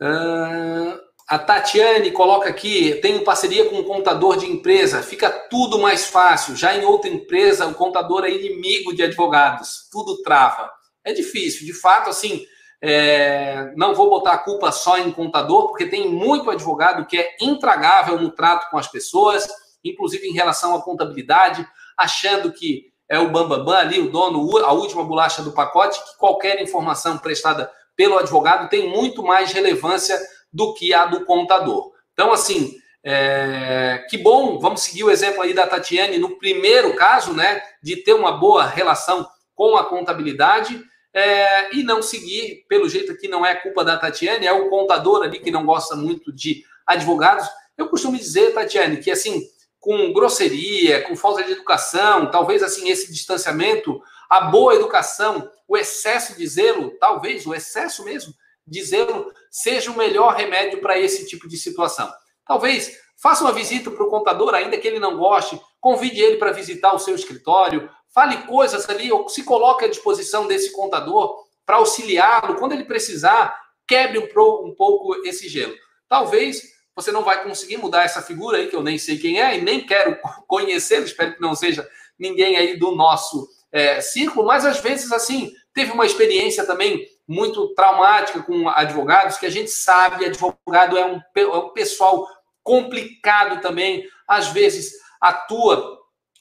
[0.00, 6.06] Uh, a Tatiane coloca aqui: tenho parceria com um contador de empresa, fica tudo mais
[6.06, 6.56] fácil.
[6.56, 10.70] Já em outra empresa, o contador é inimigo de advogados, tudo trava.
[11.02, 12.46] É difícil, de fato, assim.
[12.86, 17.34] É, não vou botar a culpa só em contador, porque tem muito advogado que é
[17.40, 19.48] intragável no trato com as pessoas,
[19.82, 24.72] inclusive em relação à contabilidade, achando que é o bambambam bam, ali, o dono, a
[24.72, 30.18] última bolacha do pacote, que qualquer informação prestada pelo advogado tem muito mais relevância
[30.52, 31.92] do que a do contador.
[32.12, 37.34] Então, assim, é, que bom, vamos seguir o exemplo aí da Tatiane no primeiro caso,
[37.34, 43.16] né, de ter uma boa relação com a contabilidade é, e não seguir, pelo jeito
[43.16, 46.64] que não é culpa da Tatiane, é o contador ali que não gosta muito de
[46.86, 47.46] advogados.
[47.76, 49.42] Eu costumo dizer, Tatiane, que assim,
[49.84, 56.38] com grosseria, com falta de educação, talvez assim, esse distanciamento, a boa educação, o excesso
[56.38, 58.32] de zelo, talvez o excesso mesmo,
[58.66, 62.10] dizê-lo seja o melhor remédio para esse tipo de situação.
[62.46, 66.50] Talvez faça uma visita para o contador, ainda que ele não goste, convide ele para
[66.50, 71.76] visitar o seu escritório, fale coisas ali, ou se coloque à disposição desse contador para
[71.76, 73.54] auxiliá-lo quando ele precisar,
[73.86, 75.74] quebre um pouco esse gelo.
[76.08, 79.58] Talvez você não vai conseguir mudar essa figura aí, que eu nem sei quem é
[79.58, 84.64] e nem quero conhecê-lo, espero que não seja ninguém aí do nosso é, círculo, mas
[84.64, 90.24] às vezes, assim, teve uma experiência também muito traumática com advogados, que a gente sabe,
[90.24, 92.28] advogado é um, é um pessoal
[92.62, 95.98] complicado também, às vezes atua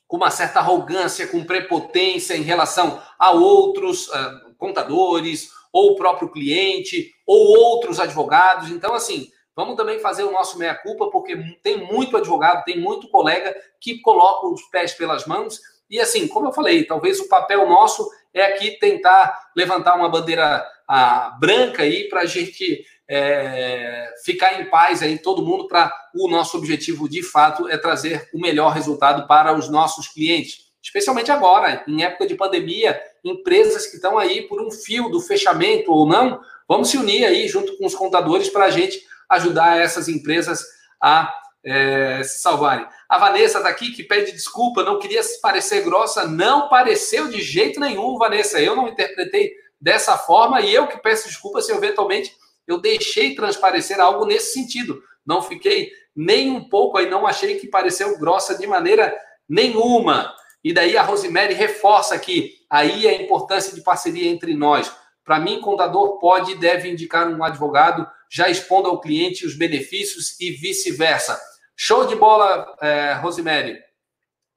[0.08, 6.30] com uma certa arrogância, com prepotência em relação a outros uh, contadores, ou o próprio
[6.30, 8.70] cliente, ou outros advogados.
[8.70, 13.56] Então, assim, vamos também fazer o nosso meia-culpa, porque tem muito advogado, tem muito colega
[13.80, 15.60] que coloca os pés pelas mãos.
[15.90, 20.66] E assim, como eu falei, talvez o papel nosso é aqui tentar levantar uma bandeira
[20.88, 26.28] a, branca aí para a gente é, ficar em paz aí, todo mundo, para o
[26.28, 30.72] nosso objetivo de fato é trazer o melhor resultado para os nossos clientes.
[30.82, 35.92] Especialmente agora, em época de pandemia, empresas que estão aí por um fio do fechamento
[35.92, 39.02] ou não, vamos se unir aí junto com os contadores para a gente
[39.34, 40.64] ajudar essas empresas
[41.02, 42.86] a é, se salvarem.
[43.08, 47.80] A Vanessa está aqui que pede desculpa, não queria parecer grossa, não pareceu de jeito
[47.80, 48.60] nenhum, Vanessa.
[48.60, 52.34] Eu não interpretei dessa forma e eu que peço desculpa se eventualmente
[52.68, 55.02] eu deixei transparecer algo nesse sentido.
[55.26, 59.14] Não fiquei nem um pouco aí, não achei que pareceu grossa de maneira
[59.48, 60.34] nenhuma.
[60.64, 64.92] E daí a Rosemary reforça aqui aí a importância de parceria entre nós.
[65.24, 70.40] Para mim, contador pode e deve indicar um advogado, já expondo ao cliente os benefícios
[70.40, 71.40] e vice-versa.
[71.76, 73.80] Show de bola, é, Rosemary.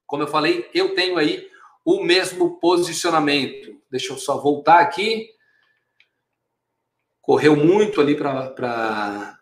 [0.05, 1.49] Como eu falei, eu tenho aí
[1.83, 3.81] o mesmo posicionamento.
[3.89, 5.29] Deixa eu só voltar aqui.
[7.21, 9.39] Correu muito ali para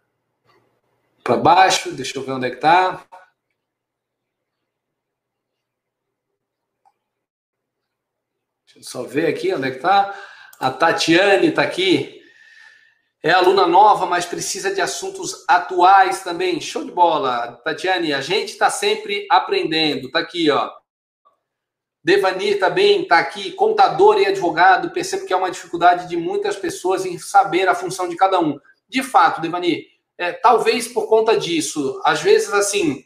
[1.42, 1.92] baixo.
[1.92, 3.06] Deixa eu ver onde é que está.
[8.66, 10.16] Deixa eu só ver aqui onde é que está.
[10.60, 12.22] A Tatiane está aqui.
[13.22, 16.62] É aluna nova, mas precisa de assuntos atuais também.
[16.62, 18.13] Show de bola, Tatiane.
[18.13, 20.12] A gente está sempre aprendendo.
[20.12, 20.72] Tá aqui, ó.
[22.04, 24.91] Devanir também está aqui, contador e advogado.
[24.91, 28.60] Percebo que é uma dificuldade de muitas pessoas em saber a função de cada um.
[28.88, 29.88] De fato, Devanir,
[30.18, 33.04] é, talvez por conta disso, às vezes assim,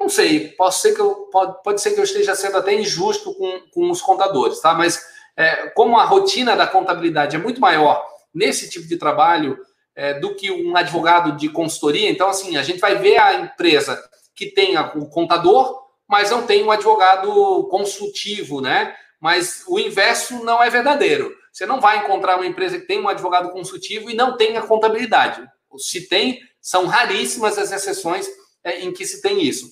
[0.00, 3.34] não sei, pode ser que eu, pode, pode ser que eu esteja sendo até injusto
[3.34, 4.74] com, com os contadores, tá?
[4.74, 4.98] Mas
[5.36, 9.58] é, como a rotina da contabilidade é muito maior nesse tipo de trabalho
[9.94, 12.10] é, do que um advogado de consultoria.
[12.10, 14.02] Então, assim, a gente vai ver a empresa
[14.34, 18.94] que tem o contador, mas não tem um advogado consultivo, né?
[19.20, 21.34] Mas o inverso não é verdadeiro.
[21.50, 24.62] Você não vai encontrar uma empresa que tem um advogado consultivo e não tem a
[24.62, 25.42] contabilidade.
[25.78, 28.26] Se tem, são raríssimas as exceções
[28.62, 29.66] é, em que se tem isso.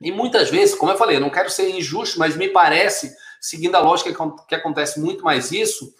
[0.00, 3.80] E muitas vezes, como eu falei, não quero ser injusto, mas me parece, seguindo a
[3.80, 4.14] lógica
[4.46, 5.92] que acontece muito mais isso,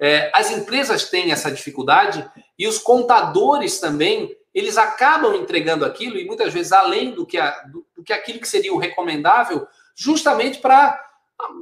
[0.00, 6.24] é, as empresas têm essa dificuldade e os contadores também, eles acabam entregando aquilo, e
[6.24, 10.58] muitas vezes além do que, a, do, do que aquilo que seria o recomendável, justamente
[10.58, 11.04] para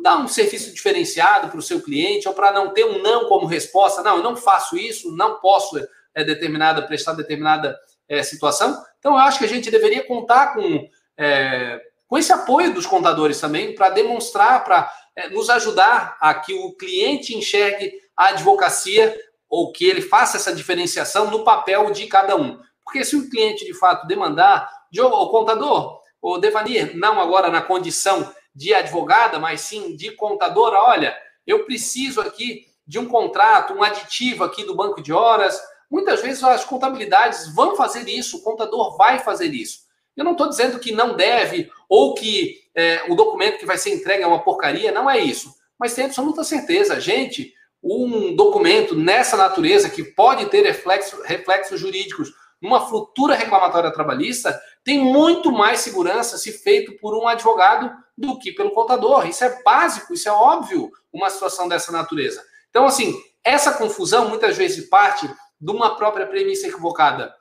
[0.02, 3.46] dar um serviço diferenciado para o seu cliente, ou para não ter um não como
[3.46, 4.02] resposta.
[4.02, 5.78] Não, eu não faço isso, não posso
[6.14, 8.82] é, determinada, prestar determinada é, situação.
[8.98, 13.40] Então, eu acho que a gente deveria contar com, é, com esse apoio dos contadores
[13.40, 14.90] também, para demonstrar, para
[15.30, 21.30] nos ajudar a que o cliente enxergue a advocacia ou que ele faça essa diferenciação
[21.30, 22.60] no papel de cada um.
[22.84, 28.32] Porque se o cliente de fato demandar, o contador, o Devanir, não agora na condição
[28.54, 34.44] de advogada, mas sim de contadora, olha, eu preciso aqui de um contrato, um aditivo
[34.44, 35.60] aqui do banco de horas.
[35.90, 39.80] Muitas vezes as contabilidades vão fazer isso, o contador vai fazer isso.
[40.16, 43.94] Eu não estou dizendo que não deve ou que é, o documento que vai ser
[43.94, 45.54] entregue é uma porcaria, não é isso.
[45.78, 47.52] Mas tem absoluta certeza, gente,
[47.82, 54.98] um documento nessa natureza que pode ter reflexo, reflexos jurídicos numa futura reclamatória trabalhista tem
[54.98, 59.26] muito mais segurança se feito por um advogado do que pelo contador.
[59.26, 62.42] Isso é básico, isso é óbvio, uma situação dessa natureza.
[62.70, 63.14] Então, assim,
[63.44, 65.28] essa confusão muitas vezes parte
[65.60, 67.34] de uma própria premissa equivocada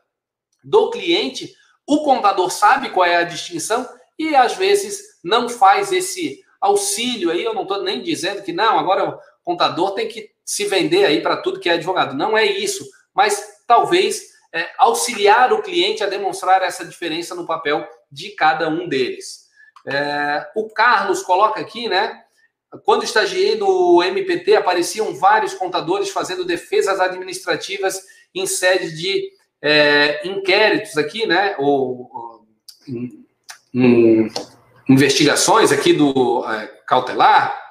[0.64, 1.54] do cliente.
[1.88, 3.88] O contador sabe qual é a distinção
[4.18, 7.44] e às vezes não faz esse auxílio aí.
[7.44, 11.22] Eu não estou nem dizendo que não, agora o contador tem que se vender aí
[11.22, 12.16] para tudo que é advogado.
[12.16, 14.22] Não é isso, mas talvez
[14.54, 19.46] é, auxiliar o cliente a demonstrar essa diferença no papel de cada um deles.
[19.86, 22.22] É, o Carlos coloca aqui, né?
[22.84, 28.02] Quando estagiei no MPT, apareciam vários contadores fazendo defesas administrativas
[28.34, 29.30] em sede de
[29.62, 31.56] é, inquéritos aqui, né?
[31.58, 32.48] Ou, ou
[32.88, 33.25] em,
[33.76, 34.32] em
[34.88, 37.62] investigações aqui do é, cautelar.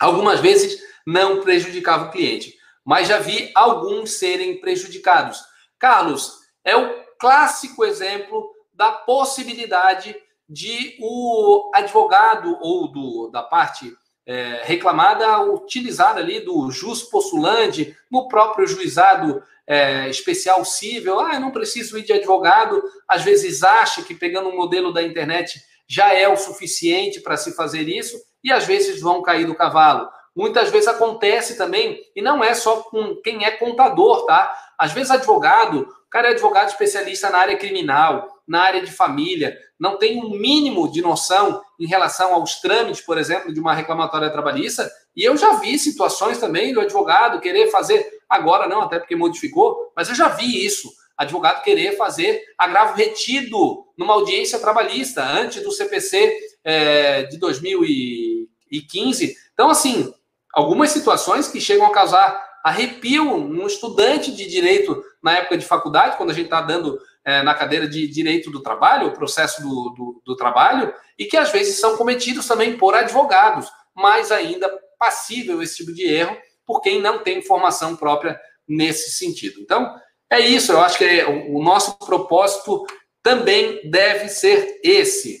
[0.00, 5.40] Algumas vezes não prejudicava o cliente, mas já vi alguns serem prejudicados.
[5.78, 10.16] Carlos, é o clássico exemplo da possibilidade
[10.48, 13.92] de o advogado ou do, da parte
[14.24, 21.20] é, reclamada utilizar ali do jus postulante no próprio juizado é, especial cível.
[21.20, 22.82] Ah, eu não preciso ir de advogado.
[23.08, 27.54] Às vezes acha que pegando um modelo da internet já é o suficiente para se
[27.54, 30.08] fazer isso e às vezes vão cair do cavalo.
[30.34, 34.50] Muitas vezes acontece também, e não é só com quem é contador, tá?
[34.78, 39.56] Às vezes advogado, o cara é advogado especialista na área criminal, na área de família,
[39.78, 44.30] não tem um mínimo de noção em relação aos trâmites, por exemplo, de uma reclamatória
[44.30, 44.88] trabalhista.
[45.14, 49.92] E eu já vi situações também do advogado querer fazer, agora não, até porque modificou,
[49.96, 50.90] mas eu já vi isso.
[51.16, 56.34] Advogado querer fazer agravo retido numa audiência trabalhista antes do CPC
[56.64, 59.36] é, de 2015.
[59.52, 60.12] Então, assim,
[60.52, 66.16] algumas situações que chegam a causar arrepio num estudante de direito na época de faculdade,
[66.16, 69.90] quando a gente está dando é, na cadeira de direito do trabalho, o processo do,
[69.90, 74.68] do, do, trabalho, e que às vezes são cometidos também por advogados, mais ainda
[75.02, 79.60] passível esse tipo de erro por quem não tem formação própria nesse sentido.
[79.60, 79.92] Então,
[80.30, 82.86] é isso, eu acho que é, o nosso propósito
[83.20, 85.40] também deve ser esse.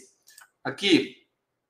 [0.64, 1.14] Aqui,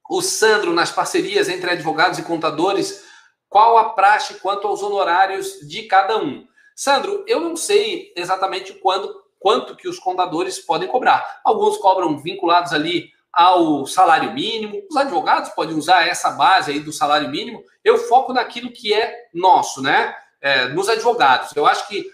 [0.09, 3.05] o Sandro, nas parcerias entre advogados e contadores,
[3.47, 6.47] qual a praxe quanto aos honorários de cada um.
[6.74, 11.40] Sandro, eu não sei exatamente quando, quanto que os contadores podem cobrar.
[11.45, 14.83] Alguns cobram vinculados ali ao salário mínimo.
[14.91, 17.64] Os advogados podem usar essa base aí do salário mínimo.
[17.83, 20.14] Eu foco naquilo que é nosso, né?
[20.41, 21.55] É, nos advogados.
[21.55, 22.05] Eu acho que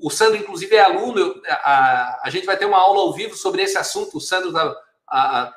[0.00, 1.18] o Sandro, inclusive, é aluno.
[1.18, 4.16] Eu, a, a, gente vai ter uma aula ao vivo sobre esse assunto.
[4.16, 5.54] O Sandro está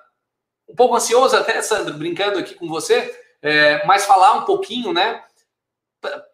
[0.67, 3.13] um pouco ansioso até, Sandro, brincando aqui com você
[3.45, 5.23] é, mas falar um pouquinho, né,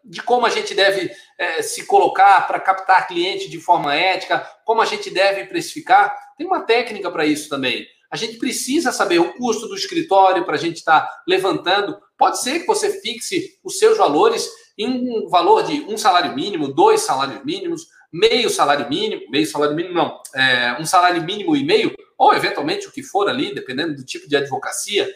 [0.03, 4.81] de como a gente deve é, se colocar para captar cliente de forma ética, como
[4.81, 6.17] a gente deve precificar.
[6.37, 7.85] Tem uma técnica para isso também.
[8.11, 11.97] A gente precisa saber o custo do escritório para a gente estar tá levantando.
[12.17, 16.73] Pode ser que você fixe os seus valores em um valor de um salário mínimo,
[16.73, 21.63] dois salários mínimos, meio salário mínimo, meio salário mínimo não, é, um salário mínimo e
[21.63, 25.09] meio, ou eventualmente o que for ali, dependendo do tipo de advocacia,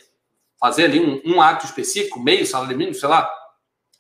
[0.58, 3.30] fazer ali um, um ato específico, meio salário mínimo, sei lá.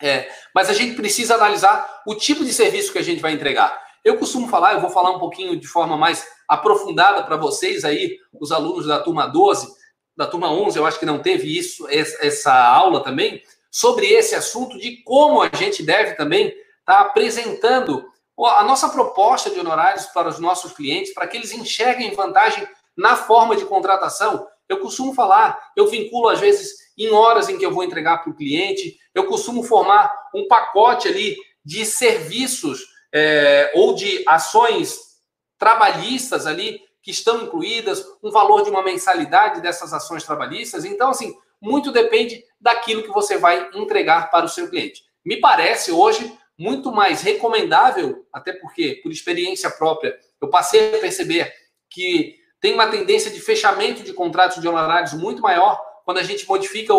[0.01, 3.84] É, mas a gente precisa analisar o tipo de serviço que a gente vai entregar.
[4.05, 8.19] Eu costumo falar, eu vou falar um pouquinho de forma mais aprofundada para vocês aí,
[8.39, 9.67] os alunos da turma 12,
[10.15, 13.41] da turma 11, eu acho que não teve isso, essa aula também,
[13.71, 18.05] sobre esse assunto de como a gente deve também estar tá apresentando
[18.37, 23.15] a nossa proposta de honorários para os nossos clientes, para que eles enxerguem vantagem na
[23.15, 24.45] forma de contratação.
[24.69, 28.31] Eu costumo falar, eu vinculo às vezes em horas em que eu vou entregar para
[28.31, 31.35] o cliente, eu costumo formar um pacote ali
[31.65, 34.99] de serviços é, ou de ações
[35.57, 40.83] trabalhistas ali que estão incluídas, um valor de uma mensalidade dessas ações trabalhistas.
[40.83, 45.05] Então, assim, muito depende daquilo que você vai entregar para o seu cliente.
[45.23, 51.53] Me parece hoje muito mais recomendável, até porque, por experiência própria, eu passei a perceber
[51.89, 56.45] que tem uma tendência de fechamento de contratos de honorários muito maior quando a gente
[56.47, 56.93] modifica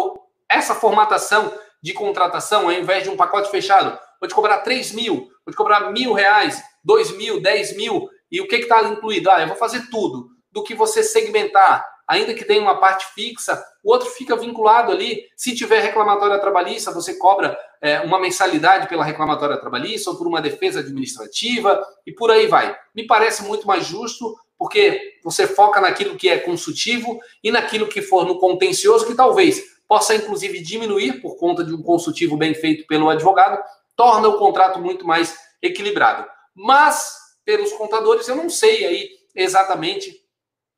[0.48, 1.52] essa formatação
[1.82, 3.98] de contratação, ao invés de um pacote fechado.
[4.20, 5.14] Vou te cobrar 3 mil,
[5.44, 9.30] vou te cobrar mil reais, 2 mil, 10 mil, e o que está incluído?
[9.30, 10.28] Ah, eu vou fazer tudo.
[10.50, 15.24] Do que você segmentar ainda que tenha uma parte fixa, o outro fica vinculado ali.
[15.36, 20.40] Se tiver reclamatória trabalhista, você cobra é, uma mensalidade pela reclamatória trabalhista ou por uma
[20.40, 22.76] defesa administrativa e por aí vai.
[22.94, 28.00] Me parece muito mais justo, porque você foca naquilo que é consultivo e naquilo que
[28.00, 32.86] for no contencioso, que talvez possa inclusive diminuir por conta de um consultivo bem feito
[32.86, 33.62] pelo advogado,
[33.96, 36.28] torna o contrato muito mais equilibrado.
[36.54, 40.14] Mas, pelos contadores, eu não sei aí exatamente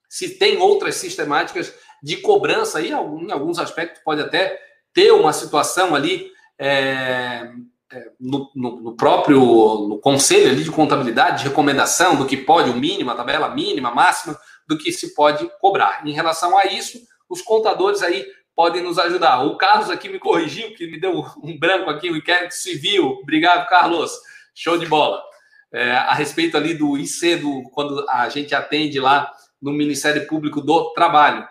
[0.09, 4.59] se tem outras sistemáticas de cobrança aí, em alguns aspectos pode até
[4.95, 7.53] ter uma situação ali é,
[7.93, 12.71] é, no, no, no, próprio no conselho ali de contabilidade, de recomendação do que pode,
[12.71, 16.07] o mínimo, a tabela mínima, máxima, do que se pode cobrar.
[16.07, 18.27] Em relação a isso, os contadores aí
[18.59, 19.47] podem nos ajudar.
[19.47, 23.21] O Carlos aqui me corrigiu, que me deu um branco aqui, o inquérito civil.
[23.23, 24.11] Obrigado, Carlos.
[24.53, 25.23] Show de bola.
[25.73, 29.33] É, a respeito ali do IC, do, quando a gente atende lá
[29.63, 31.47] no Ministério Público do Trabalho.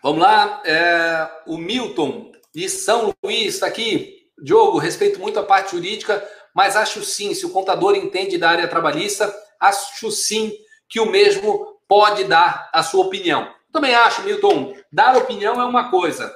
[0.00, 4.30] Vamos lá, é, o Milton de São Luís está aqui.
[4.40, 6.24] Diogo, respeito muito a parte jurídica,
[6.54, 10.52] mas acho sim, se o contador entende da área trabalhista, acho sim
[10.88, 13.57] que o mesmo pode dar a sua opinião.
[13.72, 16.32] Também acho, Milton, dar opinião é uma coisa,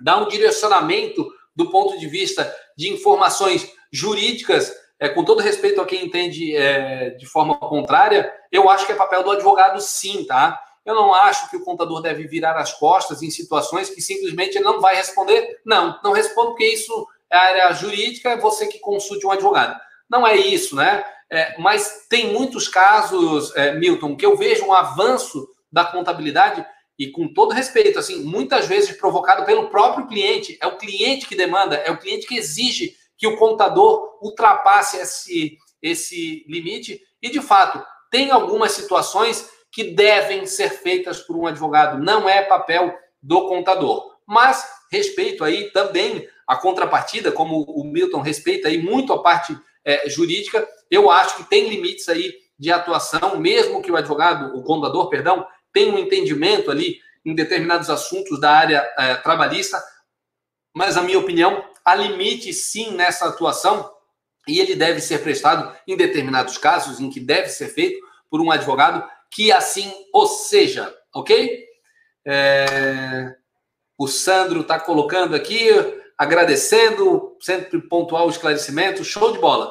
[0.00, 5.86] dar um direcionamento do ponto de vista de informações jurídicas é, com todo respeito a
[5.86, 10.58] quem entende é, de forma contrária, eu acho que é papel do advogado sim, tá?
[10.84, 14.64] Eu não acho que o contador deve virar as costas em situações que simplesmente ele
[14.64, 15.60] não vai responder.
[15.64, 19.78] Não, não respondo porque isso é área jurídica, é você que consulte um advogado.
[20.08, 21.04] Não é isso, né?
[21.28, 26.64] É, mas tem muitos casos, é, Milton, que eu vejo um avanço da contabilidade
[26.98, 30.56] e com todo respeito, assim, muitas vezes provocado pelo próprio cliente.
[30.58, 35.58] É o cliente que demanda, é o cliente que exige que o contador ultrapasse esse,
[35.82, 36.98] esse limite.
[37.20, 42.02] E, de fato, tem algumas situações que devem ser feitas por um advogado.
[42.02, 44.16] Não é papel do contador.
[44.26, 49.54] Mas respeito aí também a contrapartida, como o Milton respeita aí muito a parte
[49.84, 54.62] é, jurídica, eu acho que tem limites aí de atuação, mesmo que o advogado, o
[54.62, 55.46] contador, perdão,
[55.76, 59.78] tenha um entendimento ali em determinados assuntos da área é, trabalhista,
[60.72, 63.92] mas a minha opinião há limite sim nessa atuação
[64.48, 67.98] e ele deve ser prestado em determinados casos em que deve ser feito
[68.30, 71.66] por um advogado que assim o seja, ok?
[72.26, 73.34] É...
[73.98, 75.68] O Sandro está colocando aqui,
[76.16, 79.70] agradecendo, sempre pontual o esclarecimento, show de bola.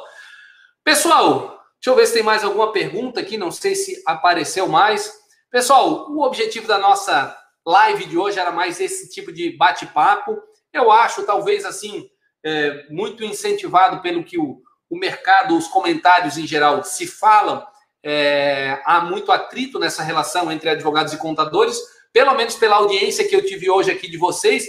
[0.84, 5.25] Pessoal, deixa eu ver se tem mais alguma pergunta aqui, não sei se apareceu mais.
[5.50, 10.36] Pessoal, o objetivo da nossa live de hoje era mais esse tipo de bate-papo.
[10.72, 12.08] Eu acho, talvez assim,
[12.44, 17.64] é, muito incentivado pelo que o, o mercado, os comentários em geral se falam,
[18.02, 21.78] é, há muito atrito nessa relação entre advogados e contadores,
[22.12, 24.66] pelo menos pela audiência que eu tive hoje aqui de vocês,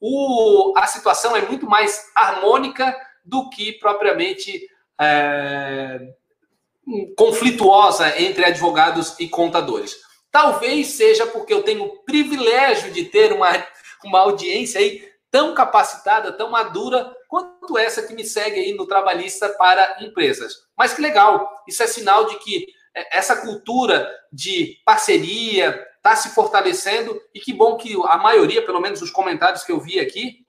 [0.00, 4.66] o, a situação é muito mais harmônica do que propriamente
[5.00, 6.00] é,
[7.16, 10.09] conflituosa entre advogados e contadores.
[10.30, 13.48] Talvez seja porque eu tenho o privilégio de ter uma,
[14.04, 19.48] uma audiência aí tão capacitada, tão madura quanto essa que me segue aí no Trabalhista
[19.50, 20.54] para Empresas.
[20.76, 26.30] Mas que legal, isso é sinal de que é, essa cultura de parceria está se
[26.30, 30.46] fortalecendo e que bom que a maioria, pelo menos os comentários que eu vi aqui,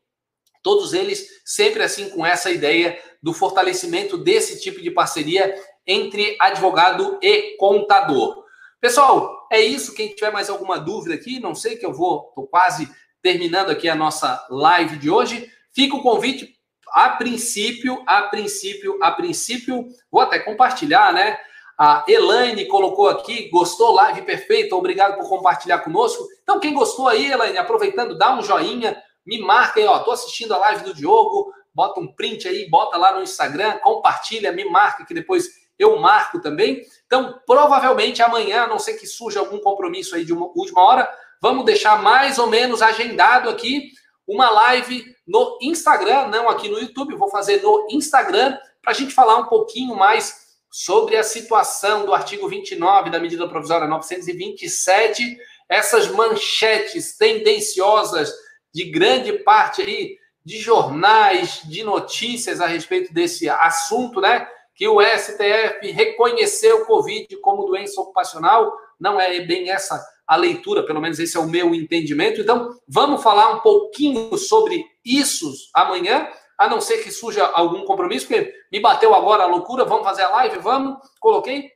[0.64, 5.54] todos eles sempre assim com essa ideia do fortalecimento desse tipo de parceria
[5.86, 8.44] entre advogado e contador.
[8.80, 9.94] Pessoal, é isso.
[9.94, 12.90] Quem tiver mais alguma dúvida aqui, não sei que eu vou, estou quase
[13.22, 16.56] terminando aqui a nossa live de hoje, fica o convite
[16.94, 21.38] a princípio, a princípio, a princípio, vou até compartilhar, né?
[21.78, 26.28] A Elaine colocou aqui, gostou, live perfeita, obrigado por compartilhar conosco.
[26.44, 30.54] Então, quem gostou aí, Elaine, aproveitando, dá um joinha, me marca aí, ó, tô assistindo
[30.54, 35.06] a live do Diogo, bota um print aí, bota lá no Instagram, compartilha, me marca,
[35.06, 36.86] que depois eu marco também.
[37.06, 41.10] Então, provavelmente amanhã, a não ser que surja algum compromisso aí de última hora,
[41.42, 43.92] vamos deixar mais ou menos agendado aqui
[44.28, 49.14] uma live no Instagram, não aqui no YouTube, vou fazer no Instagram para a gente
[49.14, 56.08] falar um pouquinho mais sobre a situação do artigo 29 da medida provisória 927, essas
[56.08, 58.32] manchetes tendenciosas
[58.74, 64.48] de grande parte aí de jornais, de notícias a respeito desse assunto, né?
[64.82, 70.84] Que o STF reconheceu o Covid como doença ocupacional, não é bem essa a leitura,
[70.84, 72.42] pelo menos esse é o meu entendimento.
[72.42, 76.28] Então, vamos falar um pouquinho sobre isso amanhã,
[76.58, 80.24] a não ser que surja algum compromisso, porque me bateu agora a loucura, vamos fazer
[80.24, 81.70] a live, vamos, coloquei.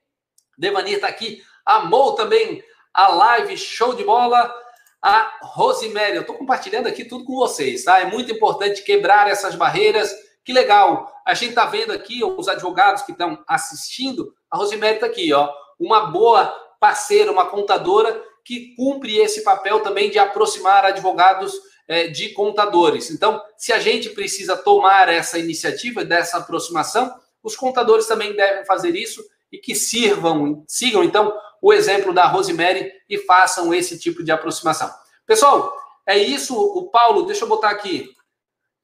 [0.58, 4.52] Devanir está aqui Amou também a live, show de bola.
[5.00, 8.00] A Rosemary, eu estou compartilhando aqui tudo com vocês, tá?
[8.00, 10.12] É muito importante quebrar essas barreiras.
[10.44, 11.15] Que legal.
[11.26, 14.34] A gente está vendo aqui os advogados que estão assistindo.
[14.50, 15.52] A Rosemary está aqui, ó.
[15.80, 16.46] Uma boa
[16.80, 21.52] parceira, uma contadora que cumpre esse papel também de aproximar advogados
[21.88, 23.10] é, de contadores.
[23.10, 28.96] Então, se a gente precisa tomar essa iniciativa dessa aproximação, os contadores também devem fazer
[28.96, 34.32] isso e que sirvam, sigam então o exemplo da Rosemary e façam esse tipo de
[34.32, 34.92] aproximação.
[35.26, 36.56] Pessoal, é isso.
[36.56, 38.14] O Paulo, deixa eu botar aqui.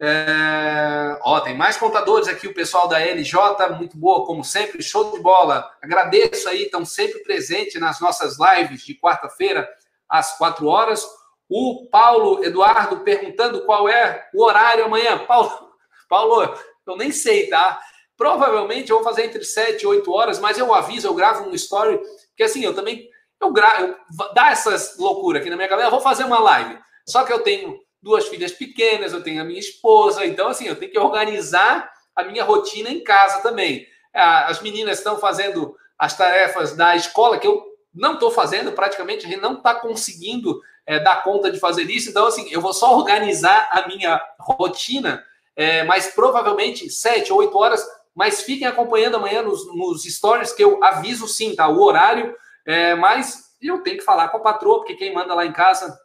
[0.03, 1.19] É...
[1.21, 5.19] Ó, tem mais contadores aqui, o pessoal da LJ, muito boa, como sempre, show de
[5.19, 5.71] bola.
[5.79, 9.69] Agradeço aí, estão sempre presentes nas nossas lives de quarta-feira,
[10.09, 11.05] às quatro horas.
[11.47, 15.19] O Paulo Eduardo perguntando qual é o horário amanhã.
[15.19, 15.71] Paulo,
[16.09, 16.55] Paulo,
[16.87, 17.79] eu nem sei, tá?
[18.17, 21.53] Provavelmente eu vou fazer entre 7 e 8 horas, mas eu aviso, eu gravo um
[21.53, 21.99] story,
[22.29, 23.07] porque assim, eu também,
[23.39, 23.95] eu gravo,
[24.33, 26.79] dá essas loucuras aqui na minha cabeça, eu vou fazer uma live.
[27.07, 30.75] Só que eu tenho duas filhas pequenas, eu tenho a minha esposa, então assim, eu
[30.75, 33.85] tenho que organizar a minha rotina em casa também.
[34.13, 39.29] As meninas estão fazendo as tarefas da escola que eu não estou fazendo, praticamente a
[39.29, 42.97] gente não está conseguindo é, dar conta de fazer isso, então assim, eu vou só
[42.97, 45.23] organizar a minha rotina,
[45.55, 47.85] é, mas provavelmente sete ou oito horas,
[48.15, 51.67] mas fiquem acompanhando amanhã nos, nos stories que eu aviso sim, tá?
[51.67, 52.35] O horário,
[52.65, 55.97] é, mas eu tenho que falar com a patroa, porque quem manda lá em casa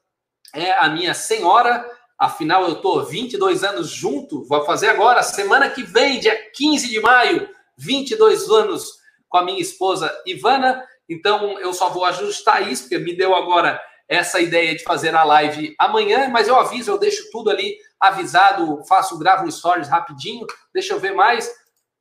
[0.54, 1.84] é a minha senhora.
[2.18, 4.44] Afinal, eu estou 22 anos junto.
[4.44, 8.90] Vou fazer agora, semana que vem, dia 15 de maio, 22 anos
[9.28, 10.82] com a minha esposa Ivana.
[11.08, 15.24] Então, eu só vou ajustar isso, porque me deu agora essa ideia de fazer a
[15.24, 20.46] live amanhã, mas eu aviso, eu deixo tudo ali avisado, faço, gravo um stories rapidinho.
[20.72, 21.50] Deixa eu ver mais.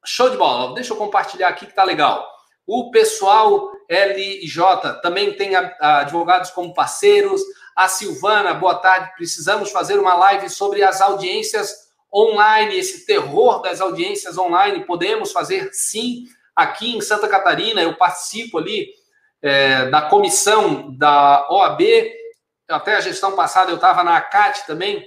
[0.06, 0.76] Show de bola.
[0.76, 2.35] Deixa eu compartilhar aqui que tá legal.
[2.68, 7.42] O pessoal LJ também tem advogados como parceiros.
[7.76, 9.14] A Silvana, boa tarde.
[9.16, 14.86] Precisamos fazer uma live sobre as audiências online, esse terror das audiências online.
[14.86, 16.26] Podemos fazer sim.
[16.56, 18.90] Aqui em Santa Catarina, eu participo ali
[19.42, 21.82] é, da comissão da OAB.
[22.68, 25.06] Até a gestão passada eu estava na ACAT também,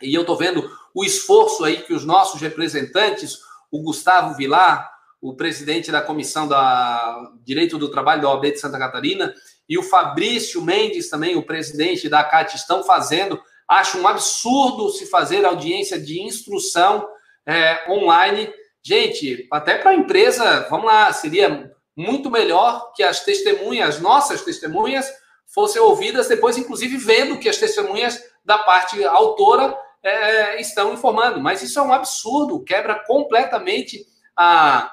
[0.00, 3.38] e eu estou vendo o esforço aí que os nossos representantes,
[3.72, 8.78] o Gustavo Vilar, o presidente da Comissão da Direito do Trabalho da OAB de Santa
[8.78, 9.34] Catarina,
[9.68, 13.40] e o Fabrício Mendes, também, o presidente da CAT, estão fazendo.
[13.68, 17.08] Acho um absurdo se fazer audiência de instrução
[17.44, 18.52] é, online.
[18.82, 25.10] Gente, até para a empresa, vamos lá, seria muito melhor que as testemunhas, nossas testemunhas,
[25.52, 31.40] fossem ouvidas depois, inclusive vendo que as testemunhas da parte autora é, estão informando.
[31.40, 34.06] Mas isso é um absurdo, quebra completamente
[34.36, 34.92] a,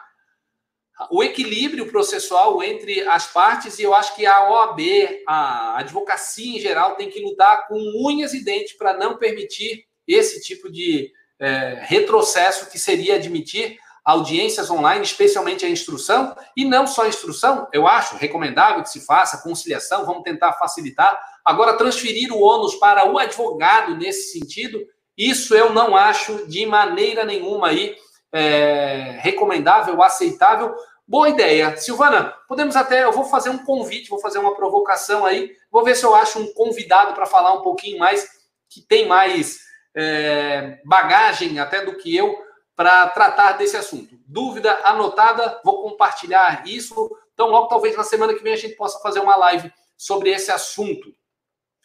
[1.10, 4.80] o equilíbrio processual entre as partes, e eu acho que a OAB,
[5.28, 7.76] a advocacia em geral, tem que lutar com
[8.08, 14.70] unhas e dentes para não permitir esse tipo de é, retrocesso que seria admitir audiências
[14.70, 19.41] online, especialmente a instrução, e não só a instrução, eu acho recomendável que se faça
[19.41, 21.18] conciliação, vamos tentar facilitar.
[21.44, 24.86] Agora, transferir o ônus para o advogado nesse sentido,
[25.18, 27.96] isso eu não acho de maneira nenhuma aí
[28.34, 30.76] é, recomendável, aceitável.
[31.08, 31.78] Boa ideia.
[31.78, 33.04] Silvana, podemos até.
[33.04, 35.52] Eu vou fazer um convite, vou fazer uma provocação aí.
[35.72, 38.28] Vou ver se eu acho um convidado para falar um pouquinho mais,
[38.70, 39.60] que tem mais
[39.96, 42.36] é, bagagem até do que eu,
[42.76, 44.18] para tratar desse assunto.
[44.26, 47.16] Dúvida anotada, vou compartilhar isso.
[47.34, 50.52] Então, logo, talvez na semana que vem a gente possa fazer uma live sobre esse
[50.52, 51.14] assunto.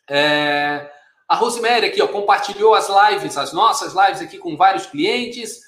[0.08, 0.90] É,
[1.28, 5.67] a Rosemary aqui, ó, compartilhou as lives, as nossas lives aqui com vários clientes.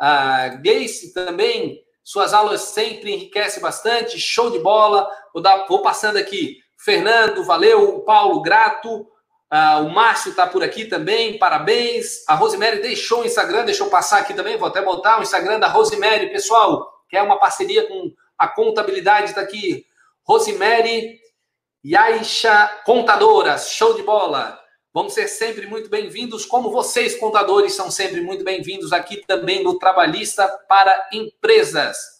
[0.00, 5.08] A Gleice também, suas aulas sempre enriquecem bastante, show de bola.
[5.34, 6.56] Vou, dar, vou passando aqui.
[6.78, 8.00] Fernando, valeu.
[8.00, 9.06] Paulo, grato.
[9.52, 12.24] Uh, o Márcio está por aqui também, parabéns.
[12.28, 15.58] A Rosemary deixou o Instagram, deixou eu passar aqui também, vou até botar o Instagram
[15.58, 16.30] da Rosemary.
[16.30, 19.84] Pessoal, quer uma parceria com a contabilidade, está aqui.
[20.22, 21.18] Rosemary
[21.84, 24.59] Yaisha Contadora, show de bola.
[24.92, 29.78] Vamos ser sempre muito bem-vindos, como vocês, contadores, são sempre muito bem-vindos aqui também no
[29.78, 32.19] Trabalhista para Empresas.